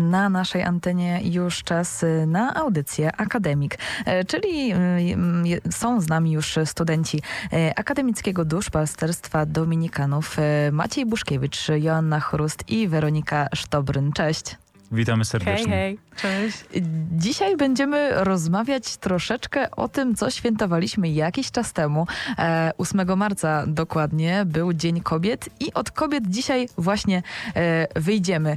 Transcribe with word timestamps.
na 0.00 0.28
naszej 0.28 0.62
antenie 0.62 1.20
już 1.24 1.62
czas 1.62 2.04
na 2.26 2.54
audycję 2.54 3.16
Akademik, 3.16 3.78
e, 4.06 4.24
czyli 4.24 4.70
mm, 4.72 5.46
je- 5.46 5.60
są 5.70 6.00
z 6.00 6.08
nami 6.08 6.32
już 6.32 6.58
studenci 6.64 7.22
e, 7.52 7.78
Akademickiego 7.78 8.44
Duszpasterstwa 8.44 9.46
Dominikanów 9.46 10.36
e, 10.38 10.72
Maciej 10.72 11.06
Buszkiewicz, 11.06 11.68
Joanna 11.68 12.20
Chrust 12.20 12.64
i 12.68 12.88
Weronika 12.88 13.48
Sztobryn. 13.54 14.12
Cześć. 14.12 14.63
Witamy 14.94 15.18
Hej, 15.18 15.24
serdecznie. 15.24 15.68
hej. 15.68 15.98
Cześć. 16.16 16.64
Dzisiaj 17.12 17.56
będziemy 17.56 18.24
rozmawiać 18.24 18.96
troszeczkę 18.96 19.70
o 19.70 19.88
tym, 19.88 20.14
co 20.14 20.30
świętowaliśmy 20.30 21.08
jakiś 21.08 21.50
czas 21.50 21.72
temu. 21.72 22.06
E, 22.38 22.70
8 22.78 23.18
marca 23.18 23.64
dokładnie 23.66 24.44
był 24.46 24.72
Dzień 24.72 25.00
Kobiet 25.00 25.48
i 25.60 25.72
od 25.72 25.90
kobiet 25.90 26.24
dzisiaj 26.26 26.68
właśnie 26.78 27.22
e, 27.56 28.00
wyjdziemy. 28.00 28.50
E, 28.50 28.56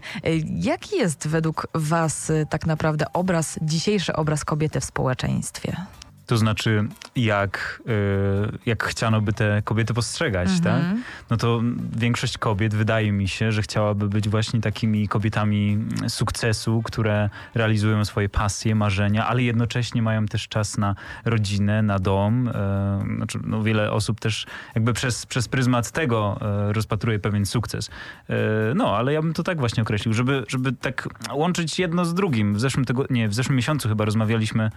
jaki 0.56 0.96
jest 0.96 1.28
według 1.28 1.68
Was 1.74 2.30
e, 2.30 2.46
tak 2.46 2.66
naprawdę 2.66 3.06
obraz, 3.14 3.60
dzisiejszy 3.62 4.14
obraz 4.14 4.46
kobiety 4.46 4.80
w 4.80 4.86
społeczeństwie? 4.86 5.76
To 6.28 6.38
znaczy, 6.38 6.88
jak, 7.16 7.82
y, 7.88 8.58
jak 8.66 8.84
chciano 8.84 9.22
by 9.22 9.34
te 9.34 9.62
kobiety 9.62 9.94
postrzegać, 9.94 10.50
tak? 10.64 10.80
Mhm. 10.80 11.04
No 11.30 11.38
to 11.38 11.62
większość 11.98 12.38
kobiet, 12.38 12.76
wydaje 12.76 13.12
mi 13.12 13.28
się, 13.28 13.52
że 13.52 13.62
chciałaby 13.62 14.10
być 14.10 14.30
właśnie 14.30 14.62
takimi 14.62 15.08
kobietami 15.08 15.78
sukcesu, 16.08 16.82
które 16.86 17.30
realizują 17.56 18.06
swoje 18.06 18.30
pasje, 18.30 18.76
marzenia, 18.76 19.28
ale 19.28 19.44
jednocześnie 19.44 20.02
mają 20.02 20.26
też 20.26 20.48
czas 20.48 20.78
na 20.78 20.96
rodzinę, 21.26 21.82
na 21.82 22.00
dom. 22.00 22.48
E, 22.48 23.04
znaczy, 23.16 23.40
no 23.44 23.64
wiele 23.64 23.92
osób 23.92 24.20
też 24.20 24.46
jakby 24.76 24.94
przez, 24.94 25.26
przez 25.26 25.48
pryzmat 25.48 25.92
tego 25.92 26.40
e, 26.42 26.74
rozpatruje 26.74 27.20
pewien 27.20 27.46
sukces. 27.46 27.90
E, 28.30 28.34
no, 28.76 28.98
ale 28.98 29.14
ja 29.14 29.22
bym 29.22 29.34
to 29.34 29.44
tak 29.44 29.60
właśnie 29.60 29.84
określił, 29.84 30.14
żeby, 30.14 30.44
żeby 30.48 30.72
tak 30.72 31.08
łączyć 31.34 31.80
jedno 31.80 32.06
z 32.06 32.14
drugim. 32.14 32.54
W 32.54 32.60
zeszłym, 32.60 32.86
tego, 32.86 33.06
nie, 33.10 33.28
w 33.28 33.34
zeszłym 33.34 33.56
miesiącu 33.56 33.90
chyba 33.90 34.06
rozmawialiśmy 34.06 34.70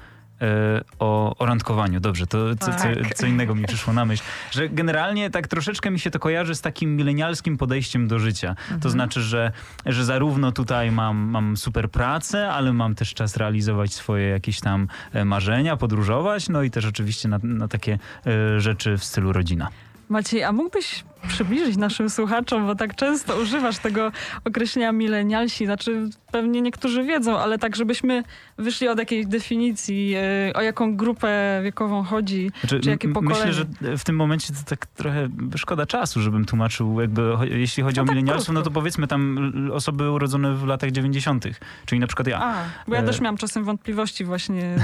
o, 0.98 1.36
o 1.40 1.46
randkowaniu. 1.46 2.00
Dobrze, 2.00 2.26
to 2.26 2.54
co, 2.56 2.66
co, 2.66 2.72
Tak. 2.72 3.14
co 3.14 3.26
innego 3.26 3.54
mi 3.54 3.64
przyszło 3.64 3.92
na 3.92 4.04
myśl. 4.04 4.22
Że 4.50 4.68
generalnie 4.68 5.30
tak 5.30 5.48
troszeczkę 5.48 5.90
mi 5.90 5.98
się 5.98 6.10
to 6.10 6.18
kojarzy 6.18 6.54
z 6.54 6.60
takim 6.60 6.96
milenialskim 6.96 7.56
podejściem 7.56 8.08
do 8.08 8.18
życia. 8.18 8.56
To 8.82 8.90
znaczy, 8.90 9.22
że, 9.22 9.52
że 9.86 10.04
zarówno 10.04 10.52
tutaj 10.52 10.90
mam, 10.90 11.16
mam 11.16 11.56
super 11.56 11.90
pracę, 11.90 12.48
ale 12.50 12.72
mam 12.72 12.94
też 12.94 13.14
czas 13.14 13.36
realizować 13.36 13.94
swoje 13.94 14.28
jakieś 14.28 14.60
tam 14.60 14.88
e, 15.12 15.24
marzenia, 15.24 15.76
podróżować, 15.76 16.48
no 16.48 16.62
i 16.62 16.70
też 16.70 16.84
oczywiście 16.84 17.28
na, 17.28 17.38
na 17.42 17.68
takie 17.68 17.98
e, 18.26 18.60
rzeczy 18.60 18.98
w 18.98 19.04
stylu 19.04 19.32
rodzina. 19.32 19.68
Maciej, 20.08 20.44
a 20.44 20.52
mógłbyś 20.52 21.04
przybliżyć 21.28 21.76
naszym 21.76 22.10
słuchaczom, 22.10 22.66
bo 22.66 22.74
tak 22.74 22.94
często 22.94 23.36
używasz 23.36 23.78
tego 23.78 24.12
określenia 24.44 24.92
milenialsi, 24.92 25.66
znaczy 25.66 26.08
pewnie 26.32 26.60
niektórzy 26.60 27.04
wiedzą, 27.04 27.38
ale 27.38 27.58
tak, 27.58 27.76
żebyśmy 27.76 28.22
wyszli 28.58 28.88
od 28.88 28.98
jakiejś 28.98 29.26
definicji, 29.26 30.14
e, 30.48 30.52
o 30.54 30.62
jaką 30.62 30.96
grupę 30.96 31.60
wiekową 31.64 32.02
chodzi, 32.02 32.50
Znaczy, 32.60 32.80
czy 32.80 32.90
jakie 32.90 33.08
pokolenie. 33.08 33.46
Myślę, 33.46 33.52
że 33.52 33.96
w 33.98 34.04
tym 34.04 34.16
momencie 34.16 34.52
to 34.52 34.58
tak 34.70 34.86
trochę 34.86 35.28
szkoda 35.56 35.86
czasu, 35.86 36.20
żebym 36.20 36.44
tłumaczył, 36.44 37.00
jakby 37.00 37.22
jeśli 37.50 37.82
chodzi 37.82 37.96
No 37.96 38.02
o 38.02 38.06
tak 38.06 38.14
milenialstwo, 38.14 38.52
no 38.52 38.62
to 38.62 38.70
powiedzmy 38.70 39.06
tam 39.06 39.52
osoby 39.72 40.10
urodzone 40.10 40.54
w 40.54 40.66
latach 40.66 40.90
90., 40.90 41.44
czyli 41.86 42.00
na 42.00 42.06
przykład 42.06 42.28
ja. 42.28 42.40
A, 42.42 42.64
bo 42.88 42.94
ja 42.94 43.00
E, 43.00 43.04
też 43.04 43.20
miałam 43.20 43.36
czasem 43.36 43.64
wątpliwości 43.64 44.24
właśnie. 44.24 44.76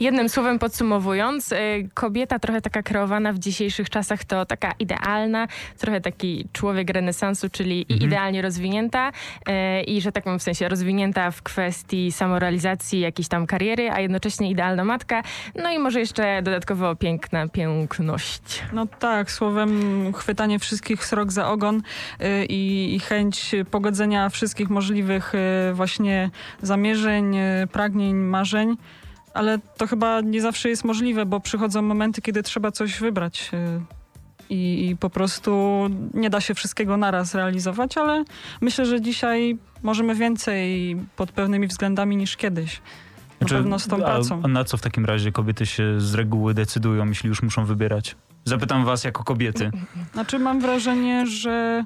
Jednym 0.00 0.28
słowem 0.28 0.58
podsumowując, 0.58 1.52
y, 1.52 1.56
kobieta 1.94 2.38
trochę 2.38 2.60
taka 2.60 2.82
kreowana 2.82 3.32
w 3.32 3.38
dzisiejszych 3.38 3.90
czasach 3.90 4.24
to 4.24 4.46
taka 4.46 4.72
idealna, 5.06 5.48
trochę 5.78 6.00
taki 6.00 6.48
człowiek 6.52 6.90
renesansu, 6.90 7.48
czyli 7.48 7.86
Mhm. 7.90 8.00
idealnie 8.10 8.42
rozwinięta 8.42 9.08
y, 9.10 9.82
i 9.82 10.00
że 10.00 10.12
tak 10.12 10.24
powiem 10.24 10.38
w 10.38 10.42
sensie 10.42 10.68
rozwinięta 10.68 11.30
w 11.30 11.42
kwestii 11.42 12.12
samorealizacji, 12.12 13.00
jakiejś 13.00 13.28
tam 13.28 13.46
kariery, 13.46 13.90
a 13.90 14.00
jednocześnie 14.00 14.50
idealna 14.50 14.84
matka, 14.84 15.22
no 15.54 15.70
i 15.70 15.78
może 15.78 16.00
jeszcze 16.00 16.42
dodatkowo 16.42 16.96
piękna 16.96 17.48
piękność. 17.48 18.62
No 18.72 18.86
tak, 18.98 19.30
słowem 19.30 20.12
chwytanie 20.12 20.58
wszystkich 20.58 21.04
srok 21.04 21.32
za 21.32 21.48
ogon 21.48 21.76
y, 22.20 22.44
i, 22.48 22.94
i 22.94 23.00
chęć 23.00 23.54
pogodzenia 23.70 24.28
wszystkich 24.28 24.70
możliwych 24.70 25.32
y, 25.34 25.74
właśnie 25.74 26.30
zamierzeń, 26.62 27.36
y, 27.36 27.66
pragnień, 27.72 28.14
marzeń. 28.16 28.76
Ale 29.34 29.58
to 29.76 29.86
chyba 29.86 30.20
nie 30.20 30.40
zawsze 30.40 30.68
jest 30.68 30.84
możliwe, 30.84 31.26
bo 31.26 31.40
przychodzą 31.40 31.82
momenty, 31.82 32.22
kiedy 32.22 32.42
trzeba 32.42 32.70
coś 32.70 33.00
wybrać. 33.00 33.50
I, 34.50 34.88
I 34.88 34.96
po 34.96 35.10
prostu 35.10 35.82
nie 36.14 36.30
da 36.30 36.40
się 36.40 36.54
wszystkiego 36.54 36.96
naraz 36.96 37.34
realizować, 37.34 37.98
ale 37.98 38.24
myślę, 38.60 38.86
że 38.86 39.00
dzisiaj 39.00 39.58
możemy 39.82 40.14
więcej 40.14 40.96
pod 41.16 41.32
pewnymi 41.32 41.66
względami 41.66 42.16
niż 42.16 42.36
kiedyś. 42.36 42.80
Na 43.40 43.46
pewno 43.48 43.78
z 43.78 43.86
tą 43.86 43.96
Znaczy, 43.96 44.12
a, 44.12 44.14
pracą. 44.14 44.40
A 44.44 44.48
na 44.48 44.64
co 44.64 44.76
w 44.76 44.80
takim 44.80 45.04
razie 45.04 45.32
kobiety 45.32 45.66
się 45.66 46.00
z 46.00 46.14
reguły 46.14 46.54
decydują, 46.54 47.06
jeśli 47.06 47.28
już 47.28 47.42
muszą 47.42 47.64
wybierać? 47.64 48.16
Zapytam 48.44 48.84
was 48.84 49.04
jako 49.04 49.24
kobiety. 49.24 49.70
Znaczy 50.12 50.38
mam 50.38 50.60
wrażenie, 50.60 51.26
że, 51.26 51.84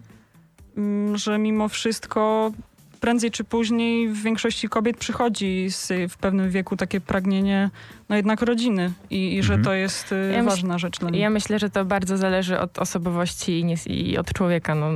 mm, 0.76 1.16
że 1.16 1.38
mimo 1.38 1.68
wszystko 1.68 2.52
prędzej 3.00 3.30
czy 3.30 3.44
później 3.44 4.08
w 4.08 4.22
większości 4.22 4.68
kobiet 4.68 4.96
przychodzi 4.96 5.70
z, 5.70 6.12
w 6.12 6.16
pewnym 6.16 6.50
wieku 6.50 6.76
takie 6.76 7.00
pragnienie 7.00 7.70
no 8.08 8.16
jednak 8.16 8.42
rodziny 8.42 8.92
i, 9.10 9.34
i 9.36 9.42
że 9.42 9.54
Mhm. 9.54 9.64
to 9.64 9.74
jest 9.74 10.12
y, 10.12 10.32
Ja 10.34 10.42
ważna 10.42 10.78
rzecz 10.78 10.98
dla 10.98 11.10
nich. 11.10 11.20
Ja 11.20 11.30
myślę, 11.30 11.58
że 11.58 11.70
to 11.70 11.84
bardzo 11.84 12.16
zależy 12.16 12.58
od 12.58 12.78
osobowości 12.78 13.58
i, 13.60 13.64
nie, 13.64 13.74
i 13.86 14.18
od 14.18 14.32
człowieka. 14.32 14.74
No, 14.74 14.90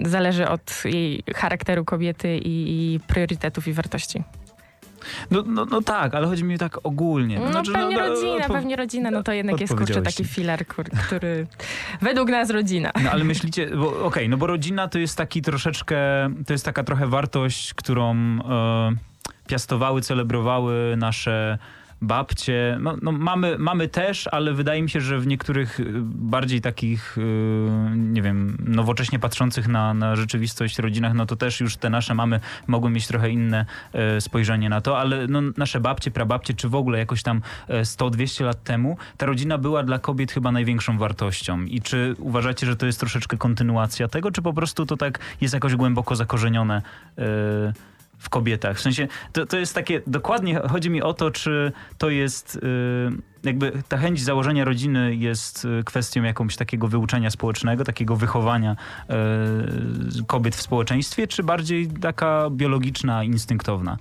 zależy 0.00 0.48
od 0.48 0.82
jej 0.84 1.22
charakteru 1.34 1.84
kobiety 1.84 2.38
i, 2.38 2.94
i 2.94 3.00
priorytetów 3.00 3.68
i 3.68 3.72
wartości. 3.72 4.22
No, 5.30 5.42
no, 5.46 5.64
no 5.64 5.82
tak, 5.82 6.14
ale 6.14 6.26
chodzi 6.26 6.44
mi 6.44 6.58
tak 6.58 6.78
ogólnie. 6.82 7.38
No, 7.38 7.52
Znaczy, 7.52 7.72
pewnie 7.72 7.96
no, 7.96 8.08
rodzina, 8.08 8.44
po- 8.46 8.54
pewnie 8.54 8.76
rodzina, 8.76 9.10
no 9.10 9.22
to 9.22 9.32
jednak 9.32 9.60
jest 9.60 9.74
kurczę 9.76 10.02
taki 10.02 10.24
filar, 10.24 10.66
kur, 10.66 10.84
który 10.90 11.46
według 12.00 12.28
nas 12.30 12.50
rodzina. 12.50 12.90
No 13.04 13.10
ale 13.10 13.24
myślicie, 13.24 13.66
bo 13.76 14.04
okej, 14.04 14.28
no 14.28 14.36
bo 14.36 14.46
rodzina 14.46 14.88
to 14.88 14.98
jest 14.98 15.18
taki 15.18 15.42
troszeczkę, 15.42 15.96
to 16.46 16.52
jest 16.52 16.64
taka 16.64 16.84
trochę 16.84 17.06
wartość, 17.06 17.74
którą 17.74 18.14
e, 18.14 18.92
piastowały, 19.46 20.00
celebrowały 20.00 20.94
nasze 20.96 21.58
babcie. 22.04 22.78
No, 22.80 22.96
no 23.02 23.12
mamy, 23.12 23.58
mamy 23.58 23.88
też, 23.88 24.28
ale 24.32 24.52
wydaje 24.52 24.82
mi 24.82 24.90
się, 24.90 25.00
że 25.00 25.18
w 25.18 25.26
niektórych 25.26 25.80
y, 25.80 25.84
bardziej 26.04 26.60
takich, 26.60 27.18
y, 27.18 27.20
nie 27.96 28.22
wiem, 28.22 28.56
nowocześnie 28.60 29.18
patrzących 29.18 29.68
na, 29.68 29.94
na 29.94 30.16
rzeczywistość 30.16 30.78
rodzinach, 30.78 31.14
no 31.14 31.26
to 31.26 31.36
też 31.36 31.60
już 31.60 31.76
te 31.76 31.90
nasze 31.90 32.14
mamy 32.14 32.40
mogły 32.66 32.90
mieć 32.90 33.06
trochę 33.06 33.30
inne 33.30 33.66
e, 33.92 34.20
spojrzenie 34.20 34.68
na 34.68 34.80
to, 34.80 34.98
ale 34.98 35.26
no, 35.26 35.40
nasze 35.56 35.80
babcie, 35.80 36.10
prababcie, 36.10 36.54
czy 36.54 36.68
w 36.68 36.74
ogóle 36.74 36.98
jakoś 36.98 37.22
tam 37.22 37.42
e, 37.68 37.82
100-200 37.82 38.44
lat 38.44 38.62
temu, 38.62 38.96
ta 39.16 39.26
rodzina 39.26 39.58
była 39.58 39.82
dla 39.82 39.98
kobiet 39.98 40.32
chyba 40.32 40.52
największą 40.52 40.98
wartością. 40.98 41.64
I 41.64 41.80
czy 41.80 42.14
uważacie, 42.18 42.66
że 42.66 42.76
to 42.76 42.86
jest 42.86 43.00
troszeczkę 43.00 43.36
kontynuacja 43.36 44.08
tego, 44.08 44.30
czy 44.30 44.42
po 44.42 44.52
prostu 44.52 44.86
to 44.86 44.96
tak 44.96 45.18
jest 45.40 45.54
jakoś 45.54 45.76
głęboko 45.76 46.16
zakorzenione 46.16 46.82
e, 47.18 47.93
w 48.24 48.28
kobietach? 48.28 48.76
W 48.76 48.80
sensie, 48.80 49.08
to, 49.32 49.46
to 49.46 49.56
jest 49.56 49.74
takie, 49.74 50.00
dokładnie 50.06 50.60
chodzi 50.70 50.90
mi 50.90 51.02
o 51.02 51.14
to, 51.14 51.30
czy 51.30 51.72
to 51.98 52.10
jest 52.10 52.58
e, 52.62 53.34
jakby 53.44 53.72
ta 53.88 53.96
chęć 53.96 54.22
założenia 54.22 54.64
rodziny 54.64 55.14
jest 55.14 55.66
e, 55.80 55.82
kwestią 55.82 56.22
jakąś 56.22 56.56
takiego 56.56 56.88
wyuczenia 56.88 57.30
społecznego, 57.30 57.84
takiego 57.84 58.16
wychowania 58.16 58.76
e, 59.10 59.16
kobiet 60.26 60.56
w 60.56 60.62
społeczeństwie, 60.62 61.26
czy 61.26 61.42
bardziej 61.42 61.88
taka 61.88 62.50
biologiczna, 62.50 63.24
instynktowna? 63.24 63.96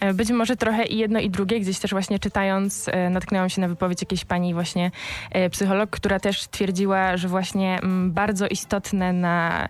E, 0.00 0.14
Być 0.14 0.30
może 0.30 0.56
trochę 0.56 0.84
i 0.84 0.98
jedno 0.98 1.20
i 1.20 1.30
drugie. 1.30 1.60
Gdzieś 1.60 1.78
też 1.78 1.90
właśnie 1.90 2.18
czytając 2.18 2.88
e, 2.88 3.10
natknęłam 3.10 3.48
się 3.48 3.60
na 3.60 3.68
wypowiedź 3.68 4.02
jakiejś 4.02 4.24
pani 4.24 4.54
właśnie 4.54 4.90
e, 5.30 5.50
psycholog, 5.50 5.90
która 5.90 6.20
też 6.20 6.48
twierdziła, 6.48 7.16
że 7.16 7.28
właśnie 7.28 7.78
mm, 7.82 8.12
bardzo 8.12 8.46
istotne 8.46 9.12
na 9.12 9.68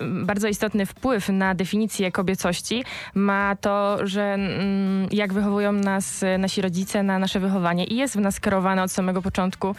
bardzo 0.00 0.48
istotny 0.48 0.86
wpływ 0.86 1.28
na 1.28 1.54
definicję 1.54 2.12
kobiecości 2.12 2.84
ma 3.14 3.56
to, 3.60 4.06
że 4.06 4.22
mm, 4.22 5.08
jak 5.12 5.32
wychowują 5.32 5.72
nas 5.72 6.22
e, 6.22 6.38
nasi 6.38 6.60
rodzice 6.60 7.02
na 7.02 7.18
nasze 7.18 7.40
wychowanie 7.40 7.84
i 7.84 7.96
jest 7.96 8.16
w 8.16 8.20
nas 8.20 8.40
kierowane 8.40 8.82
od 8.82 8.92
samego 8.92 9.22
początku 9.22 9.74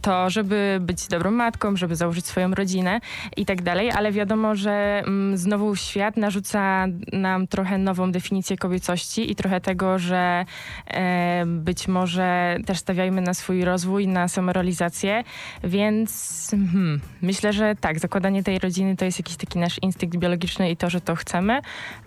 to, 0.00 0.30
żeby 0.30 0.78
być 0.80 1.08
dobrą 1.08 1.30
matką, 1.30 1.76
żeby 1.76 1.96
założyć 1.96 2.26
swoją 2.26 2.54
rodzinę 2.54 3.00
i 3.36 3.46
tak 3.46 3.62
dalej, 3.62 3.90
ale 3.90 4.12
wiadomo, 4.12 4.54
że 4.54 5.02
mm, 5.06 5.36
znowu 5.36 5.76
świat 5.76 6.16
narzuca 6.16 6.86
nam 7.12 7.46
trochę 7.46 7.78
nową 7.78 8.12
definicję 8.12 8.56
kobiecości 8.56 9.32
i 9.32 9.34
trochę 9.34 9.60
tego, 9.60 9.98
że 9.98 10.44
e, 10.86 11.44
być 11.46 11.88
może 11.88 12.56
też 12.66 12.78
stawiajmy 12.78 13.20
na 13.20 13.34
swój 13.34 13.64
rozwój, 13.64 14.08
na 14.08 14.28
samorealizację, 14.28 15.24
więc 15.64 16.46
hmm, 16.50 17.00
myślę, 17.22 17.52
że 17.52 17.74
tak, 17.80 17.98
zakładanie 17.98 18.42
tej 18.42 18.58
rodziny 18.58 18.96
to 18.96 19.04
jest 19.04 19.18
jakiś 19.18 19.27
taki 19.36 19.58
nasz 19.58 19.78
instynkt 19.82 20.16
biologiczny 20.16 20.70
i 20.70 20.76
to, 20.76 20.90
że 20.90 21.00
to 21.00 21.16
chcemy, 21.16 21.60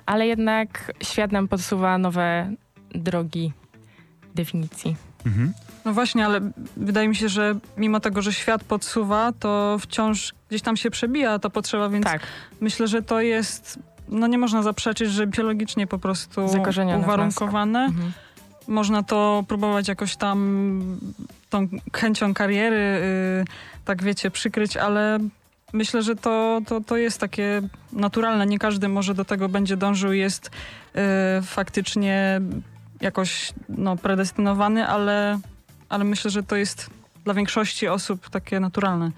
ale 0.06 0.28
jednak 0.28 0.92
świat 1.04 1.32
nam 1.32 1.48
podsuwa 1.48 1.98
nowe 1.98 2.52
drogi 2.96 3.54
definicji. 4.36 4.96
Mhm. 5.26 5.54
No 5.86 5.94
właśnie, 5.94 6.26
ale 6.26 6.40
wydaje 6.78 7.08
mi 7.08 7.16
się, 7.16 7.30
że 7.30 7.56
mimo 7.78 8.00
tego, 8.00 8.22
że 8.22 8.34
świat 8.34 8.64
podsuwa, 8.64 9.32
to 9.40 9.78
wciąż 9.80 10.34
gdzieś 10.50 10.62
tam 10.62 10.78
się 10.78 10.92
przebija 10.92 11.40
ta 11.40 11.50
potrzeba, 11.50 11.90
więc 11.90 12.06
Tak. 12.06 12.22
myślę, 12.62 12.88
że 12.88 13.02
to 13.02 13.22
jest 13.22 13.80
no 14.12 14.28
nie 14.28 14.38
można 14.38 14.64
zaprzeczyć, 14.64 15.12
że 15.12 15.28
biologicznie 15.28 15.88
po 15.88 16.00
prostu 16.00 16.46
uwarunkowane. 17.00 17.80
Mhm. 17.80 18.12
Można 18.68 19.04
to 19.04 19.44
próbować 19.48 19.88
jakoś 19.88 20.16
tam 20.16 21.00
tą 21.50 21.68
chęcią 21.96 22.34
kariery, 22.34 22.78
y, 22.78 23.46
tak 23.86 24.04
wiecie, 24.04 24.32
przykryć, 24.32 24.78
ale 24.78 25.20
myślę, 25.74 26.02
że 26.02 26.16
to, 26.16 26.62
to, 26.68 26.82
to 26.82 26.98
jest 26.98 27.20
takie 27.20 27.62
naturalne. 27.94 28.46
Nie 28.46 28.60
każdy 28.60 28.88
może 28.88 29.14
do 29.14 29.26
tego 29.26 29.50
będzie 29.50 29.78
dążył, 29.78 30.14
jest 30.14 30.48
y, 30.50 31.00
faktycznie 31.42 32.42
jakoś 33.02 33.54
no, 33.70 33.98
predestynowany, 33.98 34.88
ale, 34.88 35.40
ale 35.90 36.04
myślę, 36.04 36.32
że 36.32 36.44
to 36.44 36.56
jest 36.56 36.90
dla 37.24 37.34
większości 37.34 37.88
osób 37.88 38.30
takie 38.30 38.60
naturalne. 38.60 39.12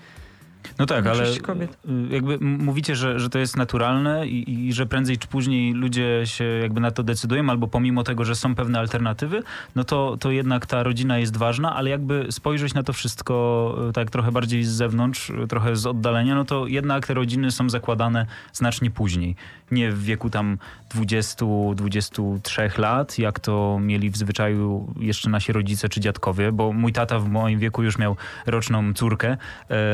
No 0.79 0.85
tak, 0.85 1.07
ale 1.07 1.37
kobiet. 1.39 1.77
y, 1.89 2.13
jakby 2.13 2.37
mówicie, 2.39 2.95
że, 2.95 3.19
że 3.19 3.29
to 3.29 3.39
jest 3.39 3.57
naturalne 3.57 4.27
i, 4.27 4.67
i 4.67 4.73
że 4.73 4.85
prędzej 4.85 5.17
czy 5.17 5.27
później 5.27 5.73
ludzie 5.73 6.21
się 6.25 6.43
jakby 6.43 6.81
na 6.81 6.91
to 6.91 7.03
decydują, 7.03 7.49
albo 7.49 7.67
pomimo 7.67 8.03
tego, 8.03 8.25
że 8.25 8.35
są 8.35 8.55
pewne 8.55 8.79
alternatywy, 8.79 9.43
no 9.75 9.83
to, 9.83 10.17
to 10.19 10.31
jednak 10.31 10.65
ta 10.65 10.83
rodzina 10.83 11.17
jest 11.17 11.37
ważna, 11.37 11.75
ale 11.75 11.89
jakby 11.89 12.27
spojrzeć 12.31 12.73
na 12.73 12.83
to 12.83 12.93
wszystko 12.93 13.75
y, 13.89 13.93
tak 13.93 14.11
trochę 14.11 14.31
bardziej 14.31 14.63
z 14.63 14.69
zewnątrz, 14.69 15.29
y, 15.29 15.47
trochę 15.47 15.75
z 15.75 15.85
oddalenia, 15.85 16.35
no 16.35 16.45
to 16.45 16.67
jednak 16.67 17.07
te 17.07 17.13
rodziny 17.13 17.51
są 17.51 17.69
zakładane 17.69 18.25
znacznie 18.53 18.91
później. 18.91 19.35
Nie 19.71 19.91
w 19.91 20.03
wieku 20.03 20.29
tam 20.29 20.57
20-23 20.95 22.79
lat, 22.79 23.19
jak 23.19 23.39
to 23.39 23.79
mieli 23.81 24.09
w 24.09 24.17
zwyczaju 24.17 24.93
jeszcze 24.99 25.29
nasi 25.29 25.51
rodzice 25.51 25.89
czy 25.89 25.99
dziadkowie, 25.99 26.51
bo 26.51 26.73
mój 26.73 26.93
tata 26.93 27.19
w 27.19 27.29
moim 27.29 27.59
wieku 27.59 27.83
już 27.83 27.97
miał 27.97 28.15
roczną 28.45 28.93
córkę, 28.93 29.37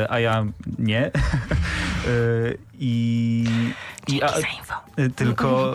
a 0.08 0.18
ja 0.18 0.46
nie. 0.78 1.06
E, 1.06 1.10
I, 2.82 3.44
i 4.08 4.22
a, 4.22 4.32
y, 4.98 5.10
tylko 5.10 5.74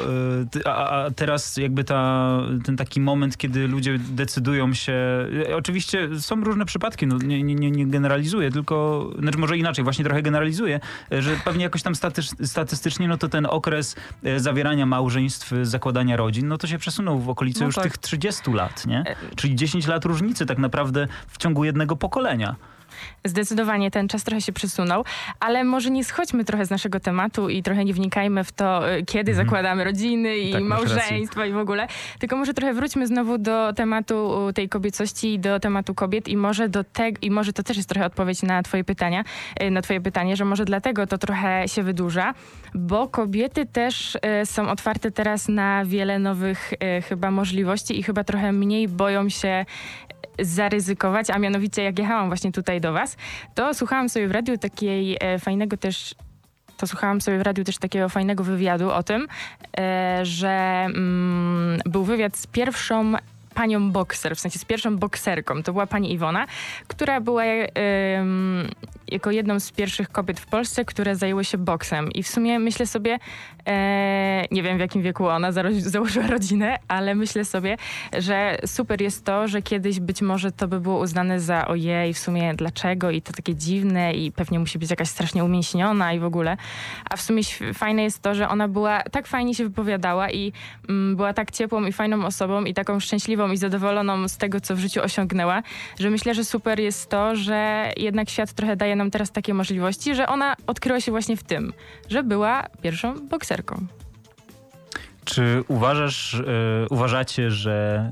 y, 0.56 0.68
a, 0.68 0.90
a 1.06 1.12
teraz 1.12 1.58
jakby 1.58 1.84
ta, 1.84 2.38
ten 2.66 2.78
taki 2.78 3.02
moment, 3.02 3.38
kiedy 3.38 3.68
ludzie 3.68 3.98
decydują 4.00 4.74
się. 4.74 4.94
y, 5.50 5.56
Oczywiście 5.56 6.10
są 6.20 6.44
różne 6.44 6.66
przypadki, 6.66 7.08
no 7.08 7.18
nie, 7.18 7.44
nie, 7.44 7.56
nie- 7.72 7.88
generalizuję, 7.88 8.52
tylko 8.52 9.10
znaczy 9.20 9.38
może 9.38 9.58
inaczej, 9.58 9.84
właśnie 9.84 10.06
trochę 10.06 10.22
generalizuję, 10.22 10.80
y, 11.14 11.22
że 11.22 11.32
pewnie 11.46 11.64
jakoś 11.64 11.82
tam 11.84 11.94
statys- 11.94 12.46
statystycznie, 12.46 13.08
no 13.08 13.18
to 13.18 13.28
ten 13.30 13.46
okres 13.46 13.96
y, 14.26 14.40
zawierania 14.40 14.86
małżeństw, 14.86 15.54
y, 15.54 15.66
zakładania 15.66 16.18
rodzin, 16.18 16.48
no 16.48 16.58
to 16.58 16.68
się 16.68 16.78
przesunął 16.78 17.20
w 17.20 17.30
okolice 17.30 17.60
No 17.60 17.66
już 17.66 17.76
tak. 17.76 17.84
tych 17.84 17.98
30 17.98 18.52
lat, 18.54 18.86
nie? 18.88 19.00
E, 19.00 19.16
Czyli 19.36 19.56
10 19.56 19.88
lat 19.88 20.06
różnicy 20.06 20.46
tak 20.46 20.58
naprawdę 20.58 21.08
w 21.28 21.38
ciągu 21.38 21.64
jednego 21.66 21.96
pokolenia. 21.96 22.56
Zdecydowanie 23.24 23.92
ten 23.92 24.08
czas 24.08 24.24
trochę 24.24 24.42
się 24.42 24.54
przesunął, 24.54 25.06
ale 25.40 25.64
może 25.64 25.90
nie 25.90 26.04
schodźmy 26.04 26.46
trochę 26.46 26.66
z 26.66 26.70
naszego 26.70 27.00
tematu 27.00 27.50
i 27.50 27.64
trochę 27.64 27.86
nie 27.86 27.94
wnikajmy 27.94 28.44
w 28.44 28.52
to, 28.52 28.94
y, 28.94 29.06
kiedy 29.06 29.32
Mhm. 29.32 29.48
zakładamy 29.48 29.84
rodziny 29.84 30.38
i 30.38 30.52
Tak, 30.52 30.64
małżeństwa 30.64 31.46
i 31.46 31.52
w 31.52 31.58
ogóle, 31.58 31.88
tylko 32.20 32.36
może 32.36 32.54
trochę 32.54 32.74
wróćmy 32.74 33.08
znowu 33.08 33.38
do 33.38 33.74
tematu 33.74 34.36
tej 34.56 34.70
kobiecości 34.70 35.34
i 35.34 35.40
do 35.40 35.60
tematu 35.60 35.96
kobiet 35.96 36.28
i 36.28 36.38
może 36.38 36.70
do 36.70 36.84
tego, 36.84 37.18
i 37.22 37.32
może 37.32 37.54
to 37.54 37.64
też 37.64 37.78
jest 37.78 37.90
trochę 37.90 38.06
odpowiedź 38.06 38.44
na 38.44 38.64
twoje 38.64 38.84
pytania, 38.84 39.24
y, 39.64 39.72
na 39.72 39.82
twoje 39.82 40.02
pytanie, 40.02 40.36
że 40.36 40.46
może 40.46 40.66
dlatego 40.66 41.08
to 41.08 41.18
trochę 41.18 41.68
się 41.68 41.84
wydłuża, 41.84 42.34
bo 42.74 43.08
kobiety 43.08 43.66
też 43.66 44.16
y, 44.16 44.46
są 44.46 44.70
otwarte 44.70 45.12
teraz 45.12 45.48
na 45.48 45.86
wiele 45.86 46.20
nowych 46.20 46.74
chyba 47.10 47.32
możliwości 47.32 48.00
i 48.00 48.04
chyba 48.04 48.24
trochę 48.24 48.52
mniej 48.52 48.88
boją 48.88 49.30
się 49.30 49.66
zaryzykować, 50.40 51.30
a 51.30 51.40
mianowicie 51.40 51.84
jak 51.84 52.00
jechałam 52.00 52.28
właśnie 52.28 52.52
tutaj 52.52 52.82
do 52.82 52.94
was, 52.94 53.18
to 53.56 53.74
słuchałam 53.74 54.10
sobie 54.10 54.28
w 54.28 54.32
radiu 54.32 54.58
takiej 54.58 55.18
e, 55.20 55.40
fajnego 55.40 55.78
też 55.78 56.16
to 56.78 56.88
słuchałam 56.88 57.22
sobie 57.22 57.38
w 57.38 57.42
radiu 57.42 57.64
też 57.64 57.78
takiego 57.78 58.10
fajnego 58.10 58.44
wywiadu 58.44 58.92
o 58.92 59.04
tym, 59.04 59.28
e, 59.78 60.20
że 60.24 60.86
mm, 60.86 61.80
był 61.86 62.04
wywiad 62.04 62.38
z 62.38 62.48
pierwszą 62.48 63.14
panią 63.56 63.92
bokser, 63.92 64.36
w 64.36 64.40
sensie 64.40 64.60
z 64.60 64.66
pierwszą 64.66 64.98
bokserką. 64.98 65.64
To 65.64 65.72
była 65.74 65.88
pani 65.88 66.14
Iwona, 66.14 66.48
która 66.88 67.22
była 67.22 67.44
jako 69.08 69.32
jedną 69.32 69.60
z 69.60 69.72
pierwszych 69.72 70.10
kobiet 70.10 70.40
w 70.40 70.46
Polsce, 70.46 70.86
które 70.86 71.16
zajęły 71.16 71.46
się 71.46 71.58
boksem. 71.58 72.12
I 72.12 72.24
w 72.24 72.28
sumie 72.28 72.60
myślę 72.60 72.88
sobie, 72.88 73.20
e, 73.68 74.46
nie 74.52 74.64
wiem 74.64 74.78
w 74.78 74.80
jakim 74.80 75.02
wieku 75.02 75.28
ona 75.28 75.52
założyła 75.80 76.28
rodzinę, 76.28 76.78
ale 76.88 77.16
myślę 77.16 77.46
sobie, 77.46 77.78
że 78.18 78.58
super 78.66 79.02
jest 79.02 79.26
to, 79.26 79.48
że 79.48 79.62
kiedyś 79.62 80.00
być 80.00 80.22
może 80.22 80.52
to 80.52 80.68
by 80.68 80.80
było 80.80 81.00
uznane 81.00 81.40
za 81.40 81.68
ojej, 81.68 82.14
w 82.14 82.20
sumie 82.20 82.54
dlaczego 82.54 83.12
i 83.12 83.22
to 83.22 83.34
takie 83.34 83.56
dziwne 83.56 84.14
i 84.14 84.32
pewnie 84.32 84.60
musi 84.60 84.80
być 84.80 84.90
jakaś 84.90 85.10
strasznie 85.10 85.44
umięśniona 85.44 86.14
i 86.14 86.20
w 86.20 86.26
ogóle. 86.26 86.58
A 87.10 87.18
w 87.18 87.22
sumie 87.22 87.42
fajne 87.74 88.04
jest 88.04 88.22
to, 88.22 88.36
że 88.36 88.50
ona 88.50 88.68
była 88.68 89.04
tak 89.04 89.28
fajnie 89.28 89.56
się 89.56 89.64
wypowiadała 89.64 90.32
i 90.32 90.54
mm, 90.90 91.16
była 91.16 91.34
tak 91.34 91.52
ciepłą 91.52 91.86
i 91.86 91.92
fajną 91.92 92.26
osobą 92.26 92.64
i 92.64 92.74
taką 92.74 93.00
szczęśliwą 93.00 93.45
i 93.52 93.58
zadowoloną 93.58 94.28
z 94.28 94.38
tego, 94.38 94.62
co 94.62 94.76
w 94.76 94.80
życiu 94.80 95.02
osiągnęła, 95.04 95.64
że 96.00 96.10
myślę, 96.10 96.34
że 96.34 96.46
super 96.46 96.80
jest 96.80 97.10
to, 97.10 97.36
że 97.36 97.92
jednak 97.98 98.30
świat 98.30 98.54
trochę 98.54 98.76
daje 98.76 98.96
nam 98.96 99.12
teraz 99.12 99.32
takie 99.32 99.54
możliwości, 99.54 100.16
że 100.16 100.28
ona 100.28 100.56
odkryła 100.68 101.02
się 101.02 101.12
właśnie 101.12 101.38
w 101.38 101.44
tym, 101.44 101.74
że 102.10 102.24
była 102.24 102.66
pierwszą 102.82 103.28
bokserką. 103.28 103.88
Czy 105.26 105.64
uważasz, 105.68 106.34
e, 106.34 106.44
uważacie, 106.90 107.52
że 107.52 108.12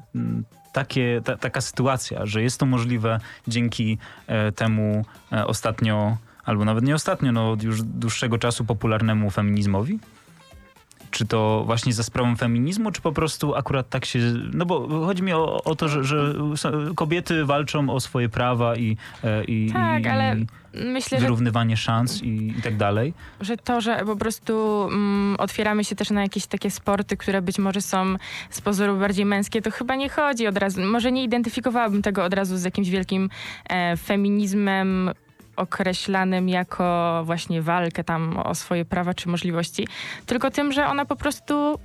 takie, 0.74 1.22
ta, 1.26 1.38
taka 1.38 1.62
sytuacja, 1.62 2.26
że 2.26 2.42
jest 2.42 2.60
to 2.60 2.66
możliwe 2.66 3.20
dzięki 3.48 3.98
e, 4.28 4.52
temu 4.52 5.06
e, 5.32 5.48
ostatnio, 5.48 6.18
albo 6.46 6.66
nawet 6.66 6.84
nie 6.84 6.96
ostatnio, 6.96 7.32
no 7.32 7.58
już 7.64 7.82
dłuższego 7.82 8.38
czasu 8.38 8.66
popularnemu 8.66 9.30
feminizmowi? 9.30 10.00
Czy 11.14 11.26
to 11.26 11.64
właśnie 11.66 11.94
za 11.94 12.04
sprawą 12.04 12.36
feminizmu, 12.36 12.92
czy 12.92 13.02
po 13.02 13.12
prostu 13.12 13.56
akurat 13.56 13.90
tak 13.90 14.06
się... 14.06 14.20
No 14.54 14.66
bo 14.66 15.06
chodzi 15.06 15.24
mi 15.24 15.34
o, 15.34 15.64
o 15.64 15.76
to, 15.76 15.90
że, 15.90 16.04
że 16.04 16.34
kobiety 16.96 17.46
walczą 17.46 17.90
o 17.90 18.00
swoje 18.00 18.30
prawa 18.30 18.76
i, 18.76 18.98
e, 19.24 19.44
i, 19.44 19.72
Tak, 19.74 20.04
i, 20.04 20.08
ale 20.08 20.36
Myślę, 20.74 21.18
że 21.18 21.26
wyrównywanie 21.26 21.78
szans 21.78 22.24
i, 22.24 22.54
i 22.60 22.62
tak 22.62 22.78
dalej. 22.78 23.14
że 23.42 23.58
to, 23.58 23.82
że 23.82 24.06
po 24.06 24.16
prostu 24.16 24.84
mm, 24.84 25.36
otwieramy 25.40 25.84
się 25.84 25.96
też 25.96 26.10
na 26.10 26.22
jakieś 26.22 26.46
takie 26.46 26.72
sporty, 26.72 27.18
które 27.18 27.42
być 27.42 27.60
może 27.60 27.82
są 27.82 28.16
z 28.50 28.62
pozoru 28.62 28.98
bardziej 28.98 29.26
męskie, 29.26 29.62
to 29.62 29.72
chyba 29.72 29.96
nie 29.96 30.10
chodzi 30.10 30.48
od 30.48 30.58
razu. 30.58 30.82
Może 30.82 31.12
nie 31.12 31.24
identyfikowałabym 31.24 32.02
tego 32.02 32.24
od 32.24 32.34
razu 32.34 32.58
z 32.58 32.64
jakimś 32.64 32.90
wielkim 32.90 33.30
e, 33.70 33.98
feminizmem 33.98 35.12
określanym 35.56 36.50
jako 36.50 37.22
właśnie 37.26 37.62
walkę 37.62 38.04
tam 38.04 38.38
o 38.38 38.56
swoje 38.56 38.86
prawa 38.86 39.14
czy 39.14 39.30
możliwości, 39.30 39.88
tylko 40.26 40.52
tym, 40.52 40.72
że 40.72 40.88
ona 40.88 41.06
po 41.06 41.16
prostu 41.16 41.80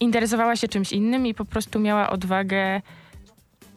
interesowała 0.00 0.56
się 0.56 0.68
czymś 0.68 0.92
innym 0.92 1.26
i 1.26 1.34
po 1.34 1.44
prostu 1.44 1.80
miała 1.80 2.10
odwagę 2.10 2.80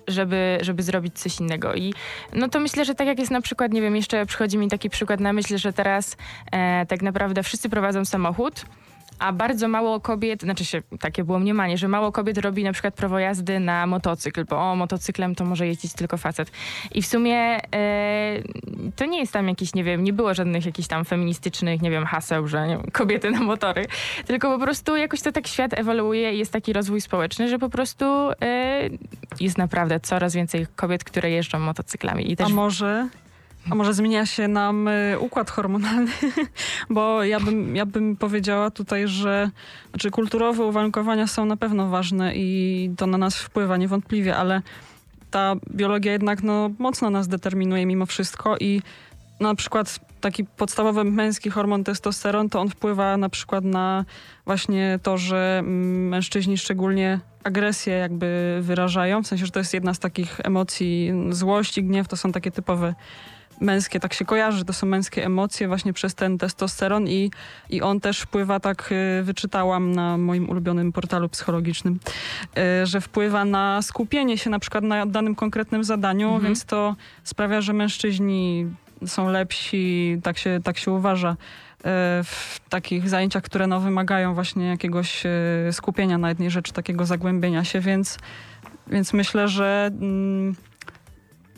żeby, 0.08 0.58
żeby 0.62 0.84
zrobić 0.84 1.20
coś 1.20 1.40
innego. 1.40 1.76
I 1.76 1.94
no 2.34 2.50
to 2.50 2.60
myślę, 2.60 2.86
że 2.86 2.96
tak 2.96 3.08
jak 3.08 3.20
jest 3.20 3.32
na 3.32 3.42
przykład, 3.42 3.74
nie 3.74 3.82
wiem, 3.82 3.96
jeszcze 3.96 4.26
przychodzi 4.26 4.58
mi 4.58 4.68
taki 4.68 4.90
przykład 4.90 5.20
na 5.20 5.34
myśl, 5.34 5.58
że 5.58 5.74
teraz 5.74 6.18
e, 6.52 6.86
tak 6.86 7.02
naprawdę 7.02 7.44
wszyscy 7.44 7.70
prowadzą 7.70 8.06
samochód, 8.06 8.66
a 9.20 9.34
bardzo 9.34 9.68
mało 9.68 10.00
kobiet, 10.00 10.42
znaczy 10.42 10.66
się 10.66 10.82
takie 11.00 11.24
było 11.24 11.40
mniemanie, 11.40 11.78
że 11.78 11.88
mało 11.88 12.12
kobiet 12.12 12.38
robi 12.38 12.64
na 12.64 12.74
przykład 12.74 12.94
prawo 12.94 13.20
jazdy 13.20 13.60
na 13.60 13.88
motocykl, 13.88 14.46
bo 14.50 14.72
o, 14.72 14.76
motocyklem 14.76 15.36
to 15.36 15.46
może 15.46 15.68
jeździć 15.68 15.94
tylko 15.94 16.18
facet. 16.18 16.52
I 16.94 17.02
w 17.02 17.08
sumie 17.08 17.38
e, 17.76 18.42
to 18.96 19.06
nie 19.06 19.20
jest 19.20 19.34
tam 19.34 19.48
jakiś, 19.48 19.74
nie 19.74 19.84
wiem, 19.84 20.04
nie 20.04 20.14
było 20.14 20.34
żadnych 20.34 20.66
jakichś 20.66 20.88
tam 20.88 21.06
feministycznych, 21.06 21.82
nie 21.82 21.92
wiem, 21.92 22.06
haseł, 22.06 22.48
że 22.48 22.82
kobiety 22.92 23.32
na 23.32 23.40
motory, 23.40 23.86
tylko 24.26 24.58
po 24.58 24.64
prostu 24.64 24.96
jakoś 24.96 25.22
to 25.22 25.32
tak 25.32 25.48
świat 25.48 25.74
ewoluuje 25.74 26.34
i 26.34 26.38
jest 26.38 26.52
taki 26.52 26.74
rozwój 26.74 27.02
społeczny, 27.02 27.50
że 27.50 27.60
po 27.60 27.70
prostu 27.70 28.06
e, 28.42 28.90
jest 29.40 29.58
naprawdę 29.58 30.00
coraz 30.00 30.34
więcej 30.34 30.68
kobiet, 30.76 31.04
które 31.04 31.32
jeżdżą 31.32 31.60
motocyklami. 31.60 32.32
I 32.32 32.36
też 32.36 32.48
A 32.48 32.50
może, 32.50 33.08
a 33.70 33.76
może 33.76 33.94
zmienia 33.94 34.26
się 34.26 34.48
nam 34.48 34.88
y, 34.88 35.20
układ 35.20 35.50
hormonalny? 35.50 36.12
Bo 36.90 37.24
ja 37.24 37.40
bym, 37.40 37.76
ja 37.76 37.86
bym 37.86 38.16
powiedziała 38.16 38.72
tutaj, 38.72 39.08
że 39.08 39.50
znaczy 39.90 40.12
kulturowe 40.12 40.64
uwarunkowania 40.64 41.28
są 41.28 41.46
na 41.46 41.58
pewno 41.58 41.90
ważne 41.90 42.36
i 42.36 42.90
to 42.98 43.08
na 43.08 43.18
nas 43.18 43.38
wpływa 43.38 43.78
niewątpliwie, 43.78 44.36
ale 44.36 44.62
ta 45.32 45.56
biologia 45.72 46.12
jednak 46.12 46.44
no, 46.44 46.70
mocno 46.80 47.10
nas 47.10 47.28
determinuje 47.28 47.86
mimo 47.86 48.06
wszystko 48.06 48.58
i 48.58 48.82
na 49.40 49.56
przykład 49.56 50.00
taki 50.22 50.46
podstawowy 50.46 51.04
męski 51.04 51.50
hormon 51.50 51.84
testosteron, 51.84 52.50
to 52.50 52.62
on 52.62 52.70
wpływa 52.70 53.18
na 53.18 53.30
przykład 53.30 53.64
na 53.64 54.06
właśnie 54.46 55.00
to, 55.04 55.18
że 55.18 55.58
mm, 55.60 56.08
mężczyźni 56.08 56.58
szczególnie 56.58 57.20
agresję 57.44 57.94
jakby 57.94 58.60
wyrażają, 58.62 59.24
w 59.24 59.28
sensie, 59.28 59.46
że 59.46 59.52
to 59.52 59.60
jest 59.60 59.74
jedna 59.74 59.94
z 59.94 60.00
takich 60.00 60.40
emocji, 60.44 61.12
złość 61.30 61.78
i 61.78 61.84
gniew 61.84 62.08
to 62.08 62.18
są 62.18 62.32
takie 62.32 62.52
typowe 62.52 62.96
męskie, 63.62 64.00
tak 64.00 64.14
się 64.14 64.26
kojarzy, 64.26 64.58
że 64.58 64.66
to 64.66 64.74
są 64.74 64.88
męskie 64.88 65.26
emocje 65.26 65.68
właśnie 65.68 65.94
przez 65.94 66.16
ten 66.16 66.38
testosteron 66.38 67.08
i, 67.08 67.32
i 67.70 67.82
on 67.82 68.00
też 68.00 68.20
wpływa, 68.20 68.60
tak 68.60 68.92
y, 69.20 69.24
wyczytałam 69.24 69.92
na 69.92 70.18
moim 70.18 70.50
ulubionym 70.50 70.92
portalu 70.92 71.30
psychologicznym, 71.30 72.00
y, 72.82 72.86
że 72.86 73.02
wpływa 73.02 73.46
na 73.46 73.82
skupienie 73.82 74.38
się 74.38 74.50
na 74.50 74.60
przykład 74.60 74.84
na 74.84 75.06
danym 75.06 75.36
konkretnym 75.36 75.84
zadaniu, 75.84 76.28
Mhm. 76.28 76.44
więc 76.44 76.66
to 76.66 76.96
sprawia, 77.24 77.62
że 77.62 77.74
mężczyźni 77.74 78.68
są 79.06 79.30
lepsi, 79.30 80.18
tak 80.24 80.38
się, 80.38 80.60
tak 80.64 80.78
się 80.78 80.92
uważa 80.92 81.30
e, 81.30 81.36
w 82.24 82.60
takich 82.70 83.10
zajęciach, 83.10 83.44
które 83.44 83.68
no, 83.68 83.80
wymagają 83.80 84.34
właśnie 84.34 84.68
jakiegoś 84.68 85.24
skupienia 85.72 86.18
na 86.18 86.30
jednej 86.30 86.52
rzeczy, 86.52 86.74
takiego 86.74 87.06
zagłębienia 87.06 87.64
się, 87.64 87.80
więc, 87.80 88.18
więc 88.88 89.14
myślę, 89.14 89.48
że 89.48 89.92
mm, 90.02 90.56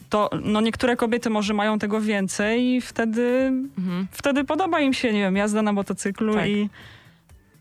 to 0.09 0.29
no 0.43 0.61
niektóre 0.61 0.95
kobiety 0.95 1.29
może 1.29 1.53
mają 1.53 1.79
tego 1.79 2.01
więcej 2.01 2.75
i 2.75 2.81
wtedy, 2.81 3.51
Mhm. 3.77 4.07
wtedy 4.11 4.43
podoba 4.43 4.79
im 4.79 4.93
się, 4.93 5.13
nie 5.13 5.19
wiem, 5.19 5.35
jazda 5.35 5.61
na 5.61 5.73
motocyklu 5.73 6.33
Tak. 6.33 6.47
i 6.47 6.69